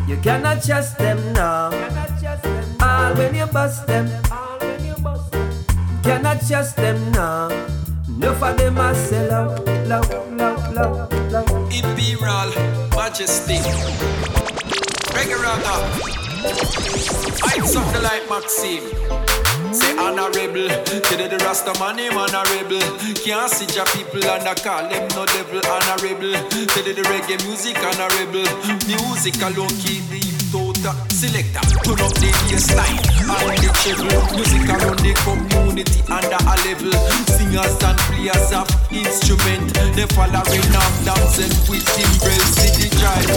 You 0.06 0.18
cannot 0.18 0.62
trust 0.62 0.98
them 0.98 1.18
now. 1.32 1.74
All 2.80 3.14
when 3.16 3.34
you 3.34 3.46
bust 3.46 3.88
them, 3.88 4.06
cannot 6.04 6.46
trust 6.46 6.76
them 6.76 7.10
now. 7.10 7.48
Enough 8.06 8.40
of 8.40 8.56
them 8.56 8.78
a 8.78 8.94
sell 8.94 9.32
out, 9.32 9.66
love, 9.88 10.08
love, 10.38 10.72
love, 10.72 11.32
love. 11.32 11.50
Imperial 11.74 12.54
Majesty. 12.94 13.58
Reggae. 15.10 16.19
I 16.42 17.60
something 17.66 18.02
like 18.02 18.24
Maxim. 18.30 18.80
Say 19.72 19.92
honorable, 19.98 20.72
to 20.88 21.14
the 21.14 21.38
Rasta 21.44 21.78
man 21.78 21.96
name 21.96 22.16
honorable. 22.16 22.80
Can't 23.20 23.50
see 23.52 23.68
your 23.76 23.84
people 23.92 24.24
and 24.24 24.48
I 24.48 24.54
call 24.54 24.88
them 24.88 25.06
no 25.12 25.26
devil 25.26 25.60
honorable. 25.68 26.32
To 26.48 26.80
the 26.80 27.02
reggae 27.12 27.36
music 27.44 27.76
honorable. 27.76 28.48
Music 28.88 29.36
alone 29.42 29.68
keep 29.84 30.00
the 30.08 30.20
Tota 30.50 30.96
selector, 31.12 31.60
turn 31.96 32.06
up 32.06 32.14
the 32.14 32.30
bassline 32.46 33.02
and 33.30 33.58
the 33.58 33.70
treble. 33.82 34.22
Music 34.36 34.68
around 34.68 35.00
the 35.02 35.12
community 35.26 36.00
under 36.06 36.38
a 36.38 36.54
level. 36.66 36.94
Singers 37.26 37.74
and 37.82 37.98
players 38.06 38.52
of 38.54 38.68
instrument, 38.92 39.74
they 39.94 40.06
following 40.14 40.74
up 40.74 40.92
dancing 41.02 41.50
with 41.66 41.84
timbrels. 41.94 42.54
The 42.78 42.86
drive 42.98 43.30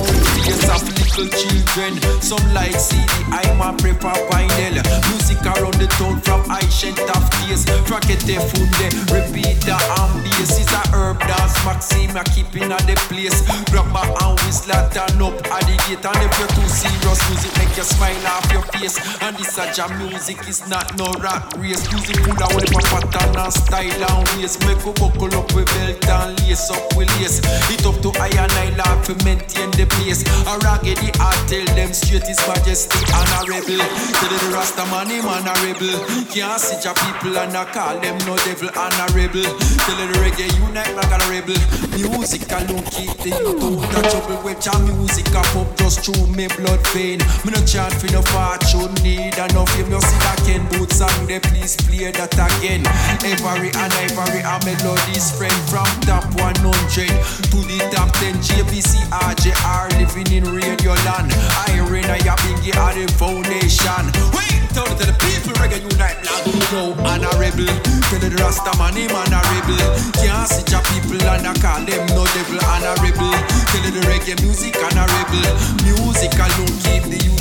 face 0.46 0.70
of 0.70 0.82
little 0.86 1.30
children. 1.34 1.94
Some 2.22 2.46
like 2.54 2.78
CD, 2.78 3.10
I'm 3.32 3.62
a 3.62 3.74
prepper 3.78 4.14
vinyl. 4.30 4.78
Music 5.10 5.42
around 5.46 5.78
the 5.82 5.88
town 5.98 6.22
from 6.22 6.46
ancient 6.52 7.00
of 7.10 7.24
days. 7.48 7.66
Rocket 7.90 8.22
the 8.26 8.38
funde, 8.38 8.88
repeat 9.10 9.64
the 9.66 9.78
ambience 9.98 10.60
is 10.60 10.72
a 10.72 10.82
herb 10.94 11.20
dance 11.20 11.56
Maxime 11.66 12.16
a 12.18 12.24
keeping 12.36 12.72
at 12.72 12.84
the 12.84 12.96
place 13.08 13.40
Grab 13.72 13.88
my 13.92 14.04
hand 14.04 14.40
whistle 14.44 14.76
turn 14.92 15.22
up 15.24 15.36
at 15.48 15.64
the 15.64 15.76
gate 15.88 16.04
And 16.04 16.20
if 16.20 16.34
you're 16.40 16.52
too 16.52 16.68
serious 16.68 17.20
music 17.30 17.54
make 17.58 17.76
you 17.78 17.84
smile 17.84 18.28
off 18.28 18.43
your 18.52 18.64
face. 18.74 18.98
And 19.22 19.36
this 19.38 19.58
a 19.58 19.72
jam 19.74 19.92
music 20.00 20.48
is 20.48 20.68
not 20.68 20.98
no 20.98 21.08
rat 21.22 21.46
race. 21.58 21.86
Music 21.94 22.18
full 22.20 22.36
of 22.36 22.52
whatever 22.56 22.82
pattern 22.90 23.38
and 23.38 23.54
style 23.54 24.04
and 24.10 24.28
ways. 24.36 24.60
Make 24.66 24.84
we 24.84 24.92
buckle 24.98 25.34
up 25.38 25.54
with 25.54 25.70
belt 25.78 26.08
and 26.10 26.40
lace 26.44 26.70
up 26.72 26.84
with 26.98 27.10
lace. 27.20 27.40
It 27.72 27.86
up 27.86 27.96
to 28.02 28.10
I 28.20 28.28
and 28.28 28.52
I 28.52 28.70
laugh 28.78 29.06
to 29.08 29.14
maintain 29.26 29.72
the 29.72 29.86
pace 30.00 30.24
A 30.48 30.58
raggedy 30.64 31.12
I 31.20 31.32
tell 31.48 31.66
them 31.76 31.94
straight 31.94 32.24
his 32.24 32.40
majesty 32.48 33.00
honorable 33.12 33.84
Tell 34.20 34.30
the 34.32 34.50
Rasta 34.54 34.86
man 34.88 35.10
him 35.10 35.26
honorable 35.26 36.00
Can't 36.32 36.60
see 36.60 36.80
your 36.84 36.96
people 36.96 37.38
and 37.38 37.56
I 37.56 37.66
call 37.72 38.00
them 38.00 38.18
no 38.26 38.38
devil 38.44 38.70
honorable 38.76 39.44
Tell 39.86 39.98
the 40.00 40.08
reggae 40.20 40.48
unite 40.74 40.96
like 40.96 41.12
a 41.14 41.20
rebel. 41.30 41.60
Music 41.94 42.50
alone 42.52 42.84
keep 42.90 43.14
the 43.22 43.30
youth 43.30 43.84
out 43.94 44.06
of 44.06 44.12
trouble. 44.12 44.42
With 44.44 44.66
your 44.66 44.80
music 44.90 45.28
a 45.30 45.42
pop 45.54 45.70
just 45.78 46.02
through 46.02 46.28
me 46.34 46.48
blood 46.58 46.82
vein. 46.90 47.20
Me 47.46 47.54
no 47.54 47.62
chant 47.66 47.94
for 47.94 48.10
no 48.12 48.22
fortune 48.34 48.94
need 49.06 49.38
enough. 49.38 49.70
You 49.78 49.86
know 49.88 50.02
see 50.02 50.20
that 50.26 50.42
Ken 50.46 50.66
Boothe 50.74 50.92
song 50.92 51.14
they 51.30 51.40
please 51.40 51.78
play 51.86 52.10
that 52.10 52.34
again. 52.34 52.82
Every 53.22 53.70
and 53.70 53.94
every 54.02 54.42
a 54.42 54.58
melody's 54.66 55.30
friend 55.38 55.56
From 55.70 55.88
top 56.10 56.26
100 56.42 56.58
to 56.58 57.58
the 57.70 57.80
top 57.94 58.10
10 58.18 58.42
JBC 58.42 59.06
RJR 59.14 59.86
living 60.02 60.30
in 60.34 60.46
radio 60.50 60.98
land. 61.06 61.30
Iron 61.70 62.10
I 62.10 62.18
a 62.26 62.36
biggie 62.42 62.74
at 62.74 62.98
the 62.98 63.06
foundation. 63.14 64.06
Wait, 64.34 64.58
tell 64.74 64.90
to 64.90 65.04
the 65.06 65.14
people 65.22 65.54
reggae 65.62 65.86
unite 65.86 66.18
do 66.50 66.58
know 66.74 66.98
honorable. 67.06 67.70
Tell 68.10 68.20
the 68.20 68.34
Rasta 68.42 68.74
man 68.82 68.98
him 68.98 69.14
honorable. 69.14 69.86
Can't 70.18 70.50
see 70.50 70.66
your 70.74 70.82
people 70.90 71.22
and 71.22 71.46
I 71.46 71.54
call 71.62 71.86
them 71.86 72.04
no 72.18 72.26
devil 72.34 72.60
honorable. 72.66 73.38
Tell 73.70 73.86
the 73.86 74.02
reggae 74.10 74.36
music 74.42 74.76
honorable. 74.82 75.46
Music 75.86 76.34
alone 76.34 76.74
keep 76.82 77.04
the 77.08 77.20
youth 77.22 77.34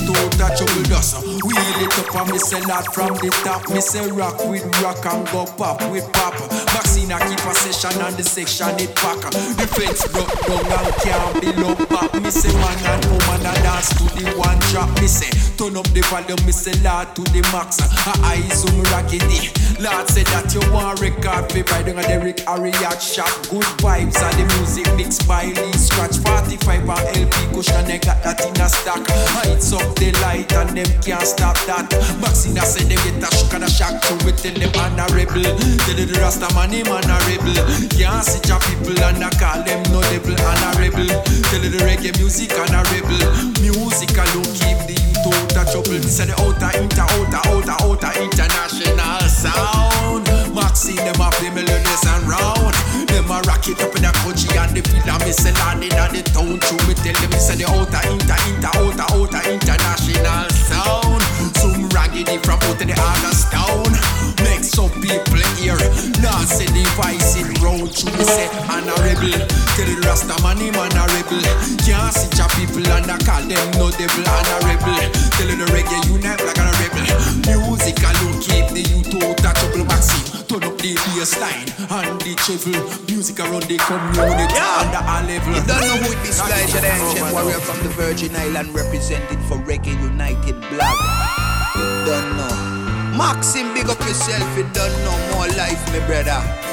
out 0.43 0.61
of 0.61 0.72
trouble 0.73 0.89
dust 0.89 1.17
Wheel 1.23 1.83
it 1.85 1.99
up 1.99 2.15
and 2.15 2.33
me 2.33 2.39
say 2.39 2.61
lot 2.63 2.87
from 2.95 3.15
the 3.19 3.31
top. 3.45 3.69
Me 3.71 3.81
say 3.81 4.11
rock 4.11 4.39
with 4.49 4.65
rock 4.83 5.05
and 5.07 5.27
go 5.29 5.45
pop 5.57 5.81
with 5.91 6.11
pop. 6.13 6.35
Maxine 6.73 7.09
keep 7.09 7.45
a 7.45 7.55
session 7.55 8.01
and 8.01 8.17
the 8.17 8.23
section 8.23 8.69
it 8.79 8.95
pack. 8.97 9.21
The 9.31 9.67
fence 9.67 10.07
broke 10.09 10.33
down 10.47 10.85
and 10.85 10.95
can't 11.03 11.41
be 11.41 11.53
locked 11.61 11.89
back. 11.91 12.15
Me 12.23 12.31
say 12.31 12.53
man 12.55 12.79
and 12.87 13.05
woman 13.07 13.47
a 13.47 13.55
dance 13.63 13.89
to 13.91 14.05
the 14.17 14.33
one 14.39 14.59
drop. 14.71 14.89
Me 15.01 15.07
say 15.07 15.52
turn 15.63 15.77
up 15.77 15.87
the 15.95 16.03
volume 16.11 16.43
Me 16.43 16.51
say 16.51 16.75
Lord 16.83 17.15
to 17.15 17.23
the 17.31 17.39
max. 17.55 17.79
Her 17.79 18.19
eyes 18.27 18.67
on 18.67 18.83
raggedy. 18.91 19.55
Lord 19.79 20.11
say 20.11 20.27
that 20.35 20.51
you 20.51 20.63
want 20.75 20.99
record 20.99 21.51
ride 21.55 21.89
on 21.91 21.99
a 21.99 22.03
Derek 22.03 22.43
Ariat 22.47 22.99
shop 23.03 23.31
Good 23.51 23.67
vibes 23.83 24.19
and 24.19 24.37
the 24.39 24.47
music 24.59 24.87
mixed 24.95 25.27
by 25.27 25.47
Lee 25.47 25.75
Scratch. 25.79 26.19
45 26.19 26.87
and 26.87 27.07
LP 27.19 27.37
cushion 27.55 27.83
They 27.87 27.99
got 27.99 28.23
that 28.23 28.43
in 28.43 28.59
a 28.59 28.69
stock 28.71 29.03
Heights 29.35 29.73
up 29.73 29.87
the 29.99 30.11
light 30.23 30.51
and 30.51 30.75
them 30.75 30.91
can't 31.03 31.23
stop 31.23 31.59
that. 31.71 31.87
Maxine 32.19 32.59
I 32.59 32.67
say 32.67 32.83
them 32.87 32.99
get 33.07 33.23
a 33.23 33.29
shock 33.31 33.55
and 33.55 33.65
a 33.65 33.71
shock 33.71 33.95
To 34.03 34.15
it 34.27 34.39
tell 34.43 34.55
them 34.55 34.73
honorable. 34.75 35.47
Tell 35.87 35.99
the 35.99 36.19
Rasta 36.19 36.51
man 36.59 36.75
him 36.75 36.91
honorable. 36.91 37.55
Can't 37.95 38.23
see 38.27 38.43
your 38.51 38.59
people 38.67 38.99
and 38.99 39.23
I 39.23 39.31
call 39.39 39.63
them 39.63 39.83
no 39.95 40.03
devil 40.11 40.35
honorable. 40.43 41.11
Tell 41.55 41.63
the 41.63 41.79
reggae 41.87 42.11
music 42.19 42.51
honorable. 42.59 43.23
Music 43.63 44.11
alone 44.19 44.51
keep 44.59 44.79
the 44.91 45.13
youth 45.33 45.57
out 45.57 45.67
of 45.67 45.73
trouble. 45.73 46.01
Me 46.01 46.11
say 46.11 46.27
the 46.27 46.35
outer, 46.37 46.71
inter, 46.77 47.07
outer, 47.09 47.43
outer, 47.49 47.77
outer 47.85 48.13
International 48.21 49.21
sound. 49.29 50.27
Maxine 50.53 50.97
them 50.97 51.17
have 51.17 51.37
the 51.41 51.49
melodies 51.51 52.05
and 52.05 52.25
round. 52.29 52.75
Them 53.09 53.31
a 53.33 53.41
rock 53.49 53.65
it 53.69 53.81
up 53.81 53.95
in 53.97 54.03
the 54.05 54.13
country 54.21 54.53
and 54.57 54.73
the 54.77 54.83
And 54.85 55.23
me 55.25 55.33
say 55.33 55.53
land 55.65 55.85
in 55.85 55.93
the 55.93 56.23
town. 56.33 56.61
True 56.61 56.83
me 56.87 56.95
tell 56.95 57.17
them 57.17 57.31
me 57.33 57.41
say 57.41 57.57
the 57.57 57.67
outer, 57.69 58.03
inter, 58.09 58.39
inter, 58.49 58.73
outer, 58.77 59.09
outer 59.17 59.43
International 59.49 60.49
sound. 60.53 61.23
Some 61.57 61.89
raggedy 61.91 62.37
from 62.45 62.61
out 62.61 62.81
of 62.81 62.87
the 62.87 62.95
August 62.97 63.53
town. 63.53 63.93
Make 64.45 64.65
some 64.65 64.93
people 65.01 65.43
hear. 65.57 65.79
The 66.73 66.83
voice 66.97 67.37
in 67.37 67.49
round. 67.63 67.95
True 67.95 68.13
me 68.17 68.25
say 68.25 68.49
honorable 68.69 69.52
Tell 69.77 69.89
the 69.89 69.97
Rasta 70.05 70.37
man 70.45 70.59
him 70.61 70.77
honorable. 70.77 71.41
Can't 71.81 72.13
see 72.13 72.29
your 72.37 72.49
people 72.57 72.85
and 72.93 73.09
I 73.11 73.17
call 73.25 73.43
them 73.49 73.67
no 73.81 73.89
devil 73.91 74.25
honorable. 74.29 75.01
Tell 75.37 75.49
the 75.49 75.67
reggae 75.73 75.99
unite 76.13 76.45
like 76.45 76.61
a 76.61 76.69
rebel. 76.79 77.09
Music 77.49 77.97
alone 78.05 78.37
keep 78.41 78.69
the 78.77 78.83
youth 78.85 79.17
out 79.23 79.41
of 79.41 79.55
trouble. 79.57 79.85
Maxine 79.89 80.29
Turn 80.47 80.65
up 80.65 80.77
the 80.77 80.93
bass 81.17 81.33
line 81.41 81.65
and 81.89 82.21
the 82.21 82.37
treble 82.45 82.77
Music 83.09 83.41
around 83.41 83.65
the 83.65 83.79
community 83.81 84.53
Yeah. 84.53 84.85
under 84.85 85.01
a 85.01 85.17
level. 85.25 85.55
You 85.57 85.65
don't 85.65 85.81
know 85.89 85.97
who 86.05 86.13
it 86.13 86.29
is, 86.29 86.37
Elijah 86.41 86.81
the 86.81 86.93
Ancient 86.93 87.33
Warrior 87.33 87.61
from 87.65 87.79
the 87.83 87.89
Virgin 87.97 88.37
Island 88.37 88.75
represented 88.75 89.41
for 89.49 89.57
Reggae 89.65 89.97
United 90.03 90.61
Black. 90.69 90.97
You 91.77 91.89
don't 92.05 92.37
know. 92.37 93.17
Maxim, 93.17 93.73
big 93.73 93.89
up 93.89 94.01
yourself, 94.01 94.45
you 94.57 94.65
don't 94.77 94.93
know 95.05 95.17
more 95.33 95.49
life, 95.57 95.81
my 95.93 96.01
brother. 96.07 96.72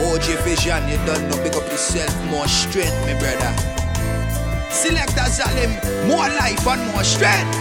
OG 0.00 0.44
Vision, 0.44 0.88
you 0.88 0.96
don't 1.04 1.28
know, 1.28 1.36
big 1.42 1.54
up 1.54 1.66
yourself, 1.68 2.12
more 2.30 2.48
strength, 2.48 2.96
my 3.04 3.14
brother. 3.20 3.52
Selector 4.70 5.28
Zalim, 5.28 5.76
more 6.08 6.28
life 6.40 6.66
and 6.66 6.80
more 6.92 7.04
strength. 7.04 7.52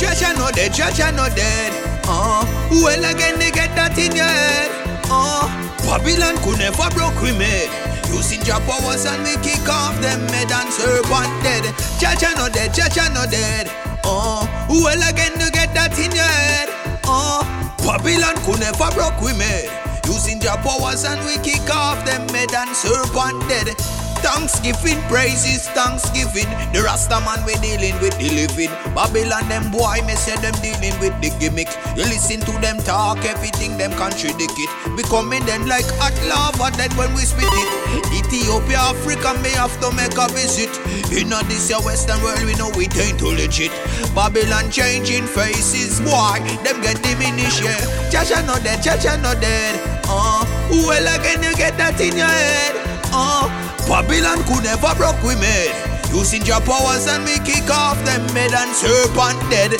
Judge 0.00 0.22
I 0.22 0.32
know 0.36 0.50
dead, 0.52 0.72
judge 0.72 1.00
I 1.00 1.10
know 1.10 1.28
dead. 1.28 1.72
Uh, 2.08 2.44
well 2.70 3.04
again 3.04 3.38
they 3.38 3.50
get 3.50 3.74
that 3.76 3.98
in 3.98 4.14
your 4.14 4.24
head. 4.28 4.70
Uh, 5.10 5.48
Babylon 5.84 6.36
could 6.44 6.58
never 6.60 6.88
broke 6.94 7.20
we 7.20 7.32
made. 7.36 7.68
Using 8.12 8.40
your 8.46 8.60
powers 8.64 9.04
and 9.04 9.24
we 9.24 9.34
kick 9.42 9.68
off 9.68 10.00
them 10.00 10.20
mad 10.28 10.52
and 10.52 10.70
serpent 10.72 11.32
dead. 11.42 11.64
Judge 11.98 12.24
I 12.24 12.32
know 12.36 12.48
dead, 12.48 12.72
judge 12.72 12.96
I 12.96 13.08
know 13.12 13.26
dead. 13.28 13.68
Uh, 14.04 14.46
well 14.68 15.02
again 15.08 15.32
you 15.40 15.50
get 15.50 15.74
that 15.74 15.96
in 15.98 16.12
your 16.12 16.24
head. 16.24 16.68
Uh, 17.04 17.42
Babylon 17.80 18.36
could 18.44 18.60
never 18.60 18.88
broke 18.94 19.20
we 19.20 19.32
made. 19.36 19.68
Using 20.06 20.40
your 20.40 20.56
powers 20.58 21.04
and 21.04 21.20
we 21.26 21.34
kick 21.42 21.68
off 21.74 22.04
them 22.06 22.26
mad 22.32 22.54
and 22.54 22.76
serpent 22.76 23.48
dead. 23.48 24.05
Thanksgiving, 24.24 25.00
praises, 25.08 25.68
Thanksgiving. 25.72 26.48
The 26.72 26.82
Rasta 26.84 27.20
man 27.24 27.44
we 27.46 27.54
dealing 27.64 27.96
with 28.00 28.16
the 28.18 28.28
living. 28.32 28.72
Babylon 28.94 29.48
them 29.48 29.70
boy, 29.70 30.00
me 30.06 30.14
say 30.14 30.36
them 30.38 30.54
dealing 30.60 30.94
with 31.00 31.14
the 31.20 31.30
gimmick. 31.40 31.68
You 31.96 32.04
listen 32.08 32.40
to 32.44 32.52
them 32.60 32.78
talk, 32.84 33.24
everything 33.24 33.76
them 33.76 33.92
contradict 33.92 34.56
it. 34.56 34.70
Becoming 34.96 35.44
them 35.46 35.66
like 35.66 35.86
hot 35.98 36.14
lava 36.28 36.74
that 36.76 36.92
when 36.96 37.12
we 37.14 37.22
spit 37.24 37.48
it. 37.48 37.70
Ethiopia, 38.12 38.78
Africa 38.78 39.34
may 39.42 39.54
have 39.54 39.74
to 39.80 39.92
make 39.92 40.16
a 40.16 40.26
visit. 40.32 40.72
In 41.12 41.30
this 41.48 41.70
your 41.70 41.82
western 41.82 42.20
world, 42.22 42.42
we 42.44 42.54
know 42.54 42.70
we 42.76 42.88
ain't 42.98 43.18
too 43.18 43.32
legit. 43.32 43.70
Babylon 44.14 44.70
changing 44.70 45.26
faces, 45.26 46.00
boy, 46.00 46.40
them 46.64 46.80
get 46.82 47.02
diminished, 47.02 47.62
yeah. 47.62 47.78
Jah 48.10 48.24
Jah 48.24 48.42
not 48.46 48.62
dead, 48.62 48.82
Jah 48.82 48.98
Jah 48.98 49.16
not 49.20 49.40
dead. 49.40 49.80
Uh, 50.08 50.44
well 50.70 51.20
again 51.20 51.42
you 51.42 51.54
get 51.56 51.76
that 51.78 52.00
in 52.00 52.16
your 52.16 52.26
head. 52.26 52.74
Uh, 53.12 53.65
Babylon 53.86 54.42
could 54.44 54.64
never 54.64 54.94
broke 54.94 55.22
we 55.22 55.34
made. 55.36 55.74
Using 56.12 56.44
your 56.44 56.60
powers 56.60 57.06
and 57.06 57.24
we 57.24 57.38
kick 57.46 57.70
off 57.70 58.02
them 58.04 58.22
mad 58.34 58.52
and 58.52 58.70
serpent 58.74 59.38
dead. 59.50 59.72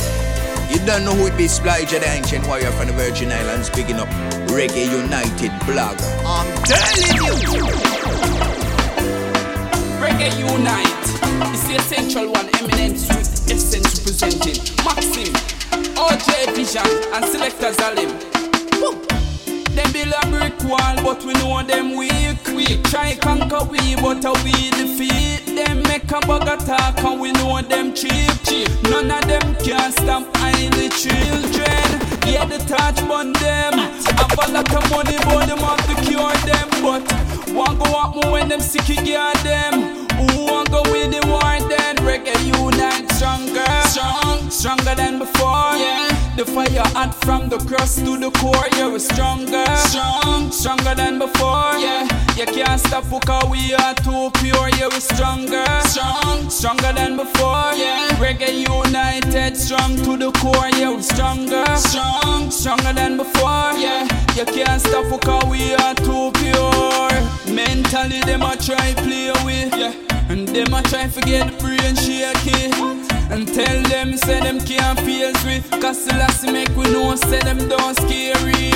You 0.71 0.79
don't 0.85 1.05
know 1.05 1.15
who 1.15 1.27
it 1.27 1.37
be, 1.37 1.45
Splija, 1.47 2.01
the 2.01 2.09
ancient 2.09 2.47
warrior 2.47 2.71
from 2.73 2.89
the 2.89 2.93
Virgin 2.93 3.33
Islands, 3.33 3.71
picking 3.71 3.97
up 3.97 4.09
Reggae 4.51 4.87
United 4.91 5.53
blog. 5.67 5.97
I'm 6.27 6.47
telling 6.65 7.17
you. 7.19 7.35
Reggae 10.03 10.39
Unite. 10.39 11.55
is 11.55 11.69
the 11.69 11.77
essential 11.77 12.31
one, 12.33 12.49
eminent 12.59 12.99
youth 12.99 13.51
essence 13.51 13.99
representing 13.99 14.59
Maxim, 14.85 15.33
OJ 15.95 16.55
Vision, 16.55 16.87
and 17.15 17.25
Selector 17.25 17.73
Zalim. 17.73 18.13
Woo. 18.81 19.26
Them 19.77 19.93
build 19.93 20.15
a 20.21 20.27
brick 20.29 20.59
wall, 20.65 20.97
but 21.05 21.23
we 21.23 21.35
know 21.35 21.63
them 21.63 21.97
weak. 21.97 22.41
We 22.57 22.81
try 22.91 23.15
conquer 23.17 23.63
we, 23.71 23.95
but 23.97 24.25
we 24.43 24.71
defeat 24.71 25.45
them. 25.55 25.83
Make 25.83 26.11
a 26.11 26.21
bug 26.27 26.49
attack, 26.49 27.05
and 27.05 27.21
we 27.21 27.31
know 27.33 27.61
them 27.61 27.93
cheap. 27.93 28.33
cheap. 28.45 28.69
None 28.85 29.11
of 29.11 29.23
them 29.29 29.55
can 29.57 29.93
stop 29.93 30.25
the 30.33 30.89
children. 30.97 31.87
Yeah, 32.27 32.45
the 32.47 32.59
touch 32.67 33.01
on 33.11 33.33
them. 33.35 33.75
I've 34.17 34.49
a 34.49 34.53
lot 34.53 34.75
of 34.75 34.91
money, 34.91 35.17
but 35.25 35.47
them 35.47 35.59
have 35.59 35.85
to 35.89 35.95
cure 36.09 36.33
them. 36.49 36.69
But 36.83 37.03
one 37.53 37.79
go 37.79 37.85
up 38.01 38.15
more 38.15 38.33
when 38.33 38.49
them 38.49 38.61
sick 38.61 38.89
again 38.89 39.35
them. 39.45 40.07
Who 40.17 40.47
want 40.47 40.71
go 40.71 40.83
with 40.91 41.13
the 41.13 41.27
war 41.29 41.69
then? 41.69 41.97
Reggae 41.97 42.37
unite 42.47 43.11
stronger, 43.13 43.67
strong, 43.89 44.51
stronger 44.51 44.95
than 44.95 45.19
before. 45.19 45.77
Yeah. 45.77 46.26
The 46.37 46.45
fire 46.45 46.83
hot 46.93 47.15
from 47.25 47.49
the 47.49 47.57
crust 47.57 48.01
to 48.01 48.19
the 48.19 48.31
core, 48.31 48.69
yeah, 48.77 48.89
we're 48.89 48.99
stronger. 48.99 49.65
Strong, 49.89 50.53
stronger 50.53 50.95
than 50.95 51.19
before, 51.19 51.73
yeah. 51.81 52.05
You 52.37 52.45
can't 52.45 52.79
stop 52.79 53.05
because 53.09 53.49
we 53.49 53.73
are 53.73 53.95
too 53.95 54.31
pure, 54.37 54.69
yeah, 54.77 54.89
we're 54.93 55.01
stronger. 55.01 55.65
Strong, 55.89 56.51
stronger 56.51 56.93
than 56.93 57.17
before, 57.17 57.73
yeah. 57.73 58.09
Reggae 58.21 58.53
united, 58.69 59.57
strong 59.57 59.97
to 60.05 60.19
the 60.19 60.31
core, 60.33 60.69
yeah, 60.77 60.91
we're 60.91 61.01
stronger. 61.01 61.65
Strong, 61.75 62.51
stronger 62.51 62.93
than 62.93 63.17
before, 63.17 63.73
yeah. 63.81 64.05
You 64.37 64.45
can't 64.45 64.79
stop 64.79 65.09
because 65.09 65.45
we 65.49 65.75
are 65.75 65.95
too 65.95 66.33
pure. 66.37 67.17
Mentally, 67.49 68.21
them 68.29 68.43
a 68.43 68.55
try 68.59 68.93
play 68.93 69.33
with, 69.43 69.75
yeah. 69.75 69.95
And 70.29 70.47
them 70.49 70.75
a 70.75 70.83
try 70.83 71.09
forget 71.09 71.51
the 71.51 71.57
brain 71.57 71.97
shaky. 71.97 73.06
And 73.29 73.47
tell 73.49 73.83
them, 73.83 74.17
say 74.17 74.41
them 74.41 74.61
can't 74.61 74.99
feel 75.01 75.33
sweet. 75.43 75.63
Cause 75.83 76.05
the 76.07 76.15
last 76.15 76.45
make 76.45 76.69
we 76.77 76.85
know, 76.93 77.15
say 77.17 77.41
them 77.41 77.59
don't 77.69 77.97
scary. 77.97 78.73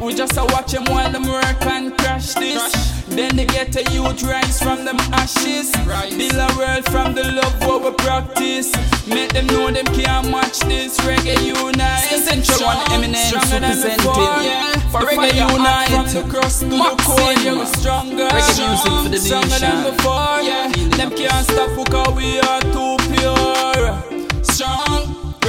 We 0.00 0.14
just 0.14 0.36
a 0.38 0.44
watch 0.54 0.72
them 0.72 0.84
while 0.84 1.10
them 1.10 1.24
work 1.28 1.60
and 1.66 1.96
crash 1.98 2.34
this. 2.34 2.72
Then 3.08 3.34
they 3.36 3.44
get 3.46 3.74
a 3.76 3.82
youth 3.92 4.22
rise 4.22 4.62
from 4.62 4.84
them 4.84 4.96
ashes. 5.12 5.72
Build 6.16 6.34
a 6.38 6.48
world 6.56 6.84
from 6.86 7.14
the 7.14 7.24
love 7.24 7.60
what 7.66 7.82
we 7.84 7.90
practice. 8.04 8.70
Make 9.06 9.32
them 9.32 9.46
know 9.48 9.70
them 9.70 9.84
can't 9.86 10.30
match 10.30 10.60
this. 10.60 10.96
Reggae 11.00 11.36
unite. 11.44 12.12
Essential 12.12 12.64
one 12.64 12.78
eminence 12.92 13.32
representing. 13.34 14.06
Yeah. 14.06 14.72
For 14.92 15.00
reggae 15.00 15.34
unite. 15.50 15.90
From 15.90 16.06
the 16.14 16.22
crust 16.30 16.60
to 16.60 16.66
the 16.70 16.94
core, 17.04 17.32
yeah, 17.42 17.58
we 17.58 17.66
stronger. 17.66 18.28
Reggae 18.28 18.56
music 18.62 18.92
for 19.02 19.08
the 19.10 19.18
Stronger 19.18 19.58
than 19.58 19.82
nation. 19.82 19.96
before, 19.96 20.40
yeah. 20.40 20.96
Them 20.96 21.10
can't 21.10 21.44
stop 21.44 21.70
because 21.76 22.14
we 22.14 22.38
are 22.40 22.60
too 22.72 22.96
pure. 23.12 23.39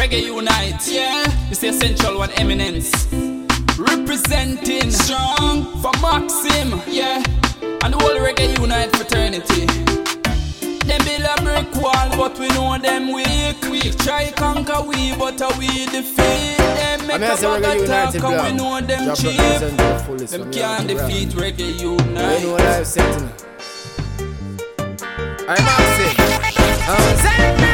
Strong, 0.02 0.10
reggae 0.10 0.26
unite, 0.26 0.88
yeah. 0.88 1.24
It's 1.52 1.60
the 1.60 1.68
essential 1.68 2.18
one 2.18 2.32
eminence. 2.32 3.08
Representing 3.78 4.90
strong 4.90 5.66
for 5.80 5.92
Maxim, 6.02 6.82
yeah. 6.88 7.24
And 7.84 7.94
the 7.94 7.98
whole 8.00 8.16
reggae 8.18 8.58
unite 8.60 8.96
fraternity. 8.96 9.68
Them 10.88 11.02
build 11.06 11.22
a 11.22 11.36
brick 11.44 11.76
wall, 11.84 12.10
but 12.18 12.40
we 12.40 12.48
know 12.50 12.78
them 12.80 13.14
weak. 13.14 13.62
We 13.70 13.92
try 14.04 14.32
conquer 14.32 14.82
we, 14.82 15.16
but 15.18 15.40
we 15.60 15.86
defeat 15.86 16.58
them. 16.58 17.06
Make 17.06 17.16
I 17.16 17.20
mean, 17.20 17.24
I 17.24 17.34
a 17.34 17.38
say 17.38 17.62
bag 17.62 17.78
Reggae 17.78 17.86
talk, 17.86 18.14
United, 18.14 18.24
and 18.24 18.58
we 18.58 18.58
know 18.58 18.82
them 18.82 19.06
Drop 19.06 19.18
cheap. 19.18 19.38
represent 19.40 19.78
to 19.78 19.84
the 19.86 20.04
fullest 20.04 20.34
Them 20.34 20.42
from 20.42 20.52
can't 20.52 20.88
defeat 20.88 21.30
reggae 21.30 21.80
You 21.80 21.92
unite. 21.92 22.42
know 22.42 22.52
what 22.54 22.62
I've 22.62 22.88
said 22.88 23.14
to 23.14 23.24
me. 23.24 23.32
I'm 25.48 25.64
Maxim. 25.64 26.16
Uh, 26.88 27.62
I'm 27.62 27.71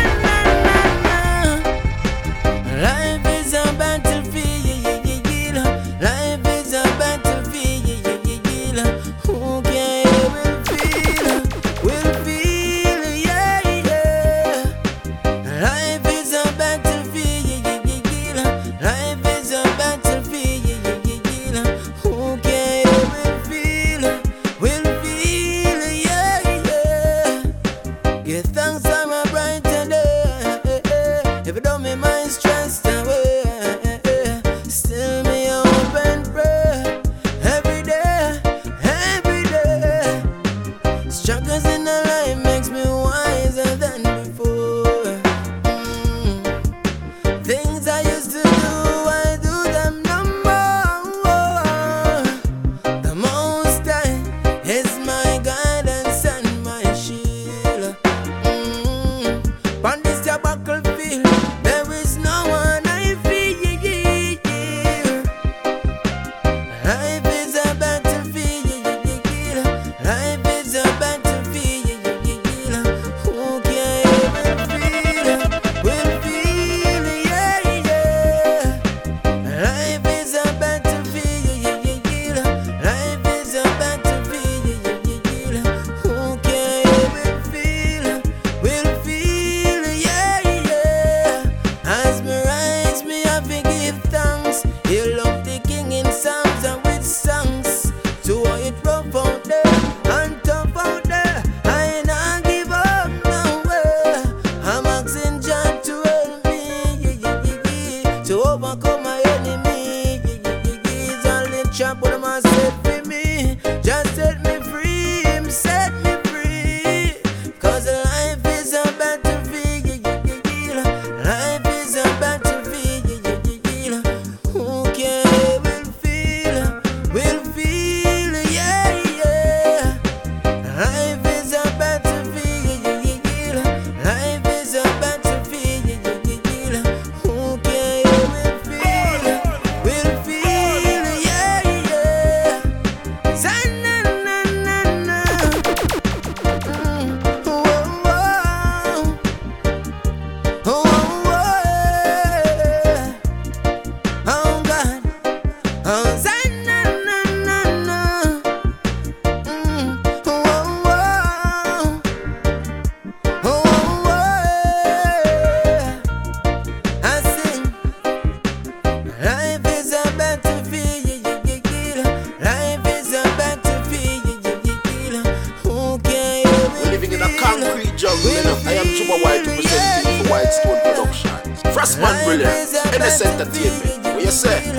representing 180.47 180.63
for 180.63 180.69
White 180.69 180.81
Stone 180.81 180.81
Productions. 180.81 181.63
Frostman 181.63 182.25
Brilliant, 182.25 182.69
NS 182.99 183.21
Entertainment. 183.21 184.03
What 184.03 184.23
you 184.23 184.31
say? 184.31 184.71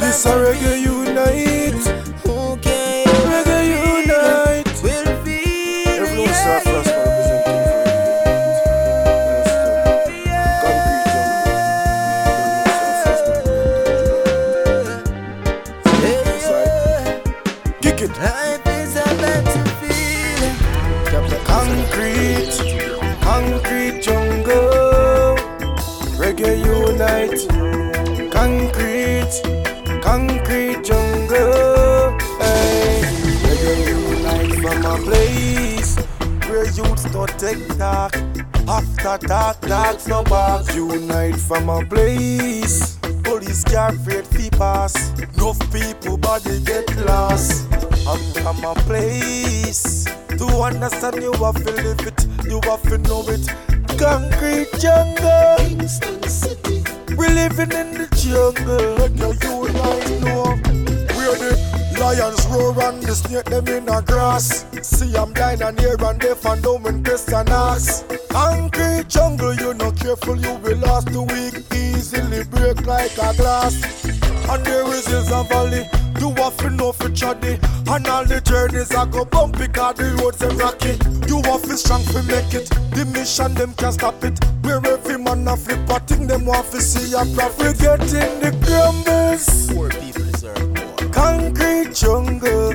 This 0.00 0.26
a 0.26 0.30
reggae 0.30 0.82
unite. 0.82 1.57
Concrete, 29.28 30.02
concrete 30.02 30.84
jungle. 30.84 32.18
Hey, 32.38 33.02
reggae 33.44 33.88
unite 34.10 34.54
from 34.60 34.84
a 34.84 34.96
place 35.04 35.96
where 36.48 36.64
youths 36.64 37.04
don't 37.12 37.38
take 37.38 37.68
talk. 37.76 38.14
After 38.68 39.26
dark, 39.26 39.60
dogs 39.62 40.08
no 40.08 40.22
back. 40.24 40.74
Unite 40.74 41.36
from 41.36 41.68
a 41.68 41.84
place. 41.84 42.96
Police 43.24 43.64
can't 43.64 43.96
afraid 43.96 44.26
fi 44.26 44.48
pass. 44.50 44.94
Enough 45.20 45.60
people 45.72 46.16
body 46.16 46.60
get 46.60 46.88
lost. 47.04 47.66
I'm 48.06 48.20
from 48.42 48.64
a 48.64 48.74
place. 48.86 50.04
To 50.38 50.46
understand 50.62 51.16
you 51.16 51.32
have 51.32 51.62
to 51.64 51.72
live 51.72 52.00
it, 52.06 52.26
you 52.44 52.60
have 52.64 52.82
to 52.82 52.98
know 52.98 53.24
it. 53.28 53.46
Concrete 53.98 54.68
jungle. 54.78 55.56
Kingston 55.58 56.22
City. 56.28 56.67
We 57.18 57.26
living 57.28 57.72
in 57.72 57.94
the 57.98 58.06
jungle. 58.14 59.10
Your 59.18 59.34
you 59.34 59.72
guys 59.74 60.20
know. 60.22 60.44
Where 61.16 61.34
the 61.34 61.98
lions 61.98 62.46
roar 62.46 62.80
and 62.84 63.02
the 63.02 63.14
snake 63.14 63.46
them 63.46 63.66
in 63.66 63.86
the 63.86 64.00
grass. 64.06 64.64
See 64.82 65.16
I'm 65.16 65.32
blind 65.32 65.62
and 65.62 65.78
here 65.80 65.96
and 65.98 66.20
deaf 66.20 66.44
and 66.44 66.62
dumb 66.62 66.86
and 66.86 67.04
Christian 67.04 67.48
ass. 67.48 68.04
Concrete 68.30 69.08
jungle, 69.08 69.54
you 69.54 69.74
no 69.74 69.90
careful, 69.90 70.38
you 70.38 70.54
will 70.54 70.78
last 70.78 71.10
the 71.10 71.22
week. 71.22 71.66
Easily 71.74 72.44
break 72.44 72.86
like 72.86 73.18
a 73.18 73.34
glass. 73.36 74.17
And 74.50 74.64
there 74.64 74.86
is 74.94 75.06
hills 75.06 75.30
and 75.30 75.48
valley. 75.48 75.88
You 76.20 76.34
have 76.34 76.56
to 76.58 76.70
know 76.70 76.92
for 76.92 77.08
troddy 77.10 77.60
And 77.86 78.06
all 78.08 78.24
the 78.24 78.40
journeys 78.40 78.90
I 78.92 79.06
go 79.06 79.24
bumpy 79.24 79.68
Cause 79.68 79.96
the 79.96 80.16
roads 80.20 80.42
are 80.42 80.50
rocky. 80.56 80.98
You 81.28 81.42
have 81.42 81.62
to 81.62 81.76
strong 81.76 82.02
to 82.06 82.22
make 82.24 82.54
it. 82.54 82.68
The 82.96 83.04
mission 83.12 83.54
them 83.54 83.74
can't 83.74 83.94
stop 83.94 84.24
it. 84.24 84.42
Where 84.62 84.84
every 84.84 85.18
man 85.18 85.46
a 85.46 85.56
flip 85.56 85.88
a 85.90 86.00
thing 86.00 86.26
Them 86.26 86.46
want 86.46 86.70
to 86.72 86.80
see 86.80 87.14
a 87.14 87.24
profit. 87.36 87.76
We 87.76 87.84
getting 87.84 88.40
the 88.40 88.50
crumbles 88.64 89.70
Poor 89.72 89.90
people 89.90 90.24
deserve 90.24 90.68
more. 90.76 91.12
Concrete 91.12 91.94
jungle. 91.94 92.72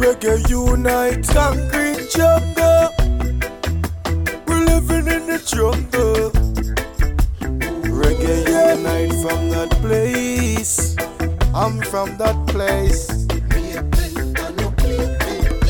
Reggae 0.00 0.48
unite. 0.48 1.28
Concrete 1.28 2.10
jungle. 2.10 2.88
We're 4.46 4.64
living 4.64 5.06
in 5.06 5.26
the 5.28 5.38
jungle. 5.44 6.30
Reggae 7.86 8.48
unite 8.48 9.12
from 9.22 9.50
that 9.50 9.70
place 9.82 10.89
I'm 11.52 11.80
from 11.82 12.16
that 12.18 12.36
place. 12.46 13.10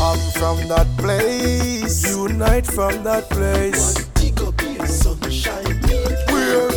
I'm 0.00 0.18
from 0.32 0.68
that 0.68 0.86
place. 0.98 2.04
Unite 2.14 2.66
from 2.66 3.02
that 3.04 3.28
place. 3.30 3.96
Where 6.28 6.70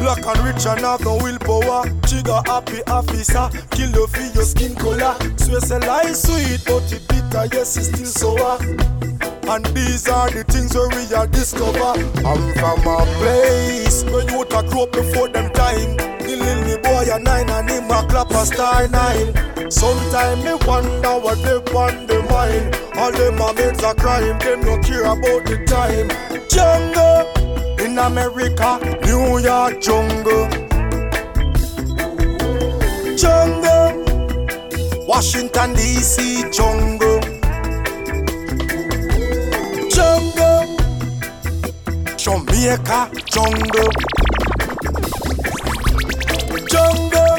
Black 0.00 0.24
and 0.26 0.44
rich 0.46 0.66
and 0.66 0.80
have 0.80 1.00
no 1.04 1.18
willpower. 1.22 1.84
Trigger 2.02 2.40
happy 2.46 2.82
officer. 2.86 3.48
Kill 3.70 3.90
you 3.90 4.06
for 4.06 4.22
your 4.34 4.44
skin 4.44 4.74
color. 4.74 5.16
Swear 5.36 5.60
say 5.60 5.78
life 5.80 6.14
sweet 6.14 6.62
but 6.66 6.92
it 6.92 7.06
bitter. 7.08 7.48
Yes 7.54 7.76
it's 7.76 7.88
still 7.88 8.36
sour. 8.36 8.58
And 9.48 9.64
these 9.74 10.08
are 10.08 10.30
the 10.30 10.44
things 10.44 10.74
where 10.74 10.88
we 10.90 11.12
are 11.14 11.26
discover. 11.26 11.98
I'm 12.24 12.54
from 12.54 12.86
a 12.86 13.04
place 13.18 14.04
where 14.04 14.28
you 14.30 14.38
would 14.38 14.48
grow 14.48 14.82
up 14.84 14.92
before 14.92 15.28
them 15.28 15.50
time. 15.52 15.96
The 15.96 16.36
little 16.36 16.69
boy 16.90 17.06
a 17.14 17.18
nine 17.18 17.48
and 17.50 17.70
him 17.70 17.90
a 17.90 18.06
clap 18.08 18.30
a 18.30 18.44
star 18.46 18.88
nine. 18.88 19.30
Sometime 19.70 20.38
me 20.44 20.54
wonder 20.66 21.14
what 21.24 21.38
they 21.44 21.58
want 21.72 22.08
the 22.08 22.18
mind. 22.30 22.74
All 22.98 23.12
them 23.12 23.40
a 23.40 23.48
mates 23.54 23.82
a 23.82 23.94
crime, 23.94 24.38
them 24.38 24.60
no 24.66 24.78
care 24.78 25.04
about 25.04 25.42
the 25.46 25.56
time. 25.74 26.08
Jungle 26.54 27.20
in 27.84 27.98
America, 27.98 28.70
New 29.06 29.38
York 29.38 29.80
jungle. 29.80 30.48
Jungle, 33.22 33.90
Washington 35.06 35.74
DC 35.74 36.52
jungle. 36.52 37.20
jungle, 39.94 40.66
Jamaica 42.16 43.10
jungle, 43.26 43.90
jungle, 46.80 47.36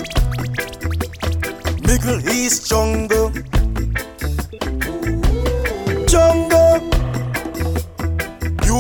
Middle 1.88 2.22
East 2.30 2.70
jungle, 2.70 3.30
jungle, 6.12 6.78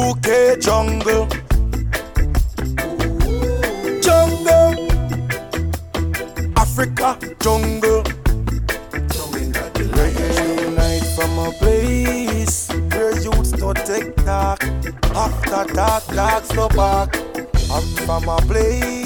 UK 0.01 0.28
jungle, 0.68 1.26
jungle, 4.05 4.74
Africa 6.57 7.09
jungle. 7.39 8.03
Unite 10.62 11.07
from 11.16 11.39
a 11.39 11.51
place 11.59 12.70
where 12.91 13.16
take 13.86 14.16
talk. 14.18 14.64
After 15.16 15.74
dark, 15.74 16.03
dogs 16.07 16.53
no 16.53 16.70
bark. 16.70 17.16
I'm 17.74 17.84
from 18.05 18.28
a 18.30 18.38
place 18.49 19.01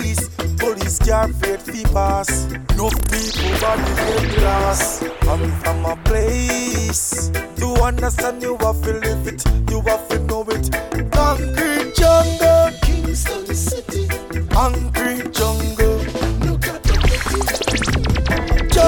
police 0.96 1.10
can't 1.10 1.36
fi 1.36 1.84
pass. 1.94 2.48
No 2.76 2.90
people 2.90 3.60
body 3.60 3.84
get 3.96 4.36
glass. 4.38 5.04
I'm 5.24 5.52
from 5.62 5.86
a 5.86 5.96
place 6.04 7.30
to 7.58 7.68
understand 7.84 8.42
you 8.42 8.58
have 8.58 8.82
to 8.84 8.94
live 8.94 9.28
it, 9.28 9.44
you 9.70 9.82
have 9.82 10.08
to 10.10 10.20
know 10.20 10.46
it. 10.50 10.72
Concrete 11.12 11.96
jungle, 11.96 12.72
Kingston 12.82 13.56
City. 13.56 14.08
Concrete 14.50 15.34
jungle. 15.34 15.98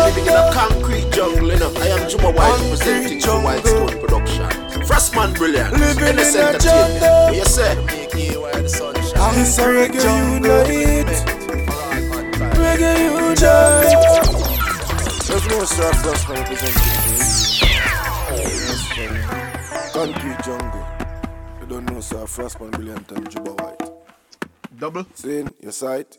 Living 0.08 0.26
in 0.26 0.34
a 0.34 0.52
concrete 0.54 1.12
jungle, 1.12 1.52
you 1.52 1.60
know. 1.60 1.74
I 1.76 1.88
am 1.88 2.10
Juba 2.10 2.32
White 2.32 2.60
representing 2.62 3.20
the 3.20 3.40
White 3.44 3.66
Stone 3.66 4.00
Production. 4.00 4.46
Frostman 4.84 5.36
Brilliant. 5.36 5.74
Living 5.74 6.08
in 6.08 6.20
a 6.20 6.24
jungle. 6.24 6.48
Entertainment. 6.48 7.02
What 7.02 7.36
you 7.36 7.46
say? 7.46 7.98
I'm 9.20 9.46
sorry, 9.46 9.88
reggae 9.88 10.02
unite. 12.80 12.98
Reggae 12.98 13.04
unite. 13.30 14.38
There's 15.28 15.46
no 15.48 15.66
first 15.66 16.30
man 16.30 16.38
representing 16.42 16.88
Concrete 19.94 20.40
jungle. 20.44 20.86
You 21.62 21.68
don't 21.68 21.86
know 21.86 22.02
sir 22.02 22.26
Frostman 22.26 22.72
Brilliant 22.72 23.12
and 23.12 23.30
Juba 23.30 23.52
White. 23.52 23.82
Double. 24.78 25.06
Saying 25.14 25.50
your 25.62 25.72
sight. 25.72 26.18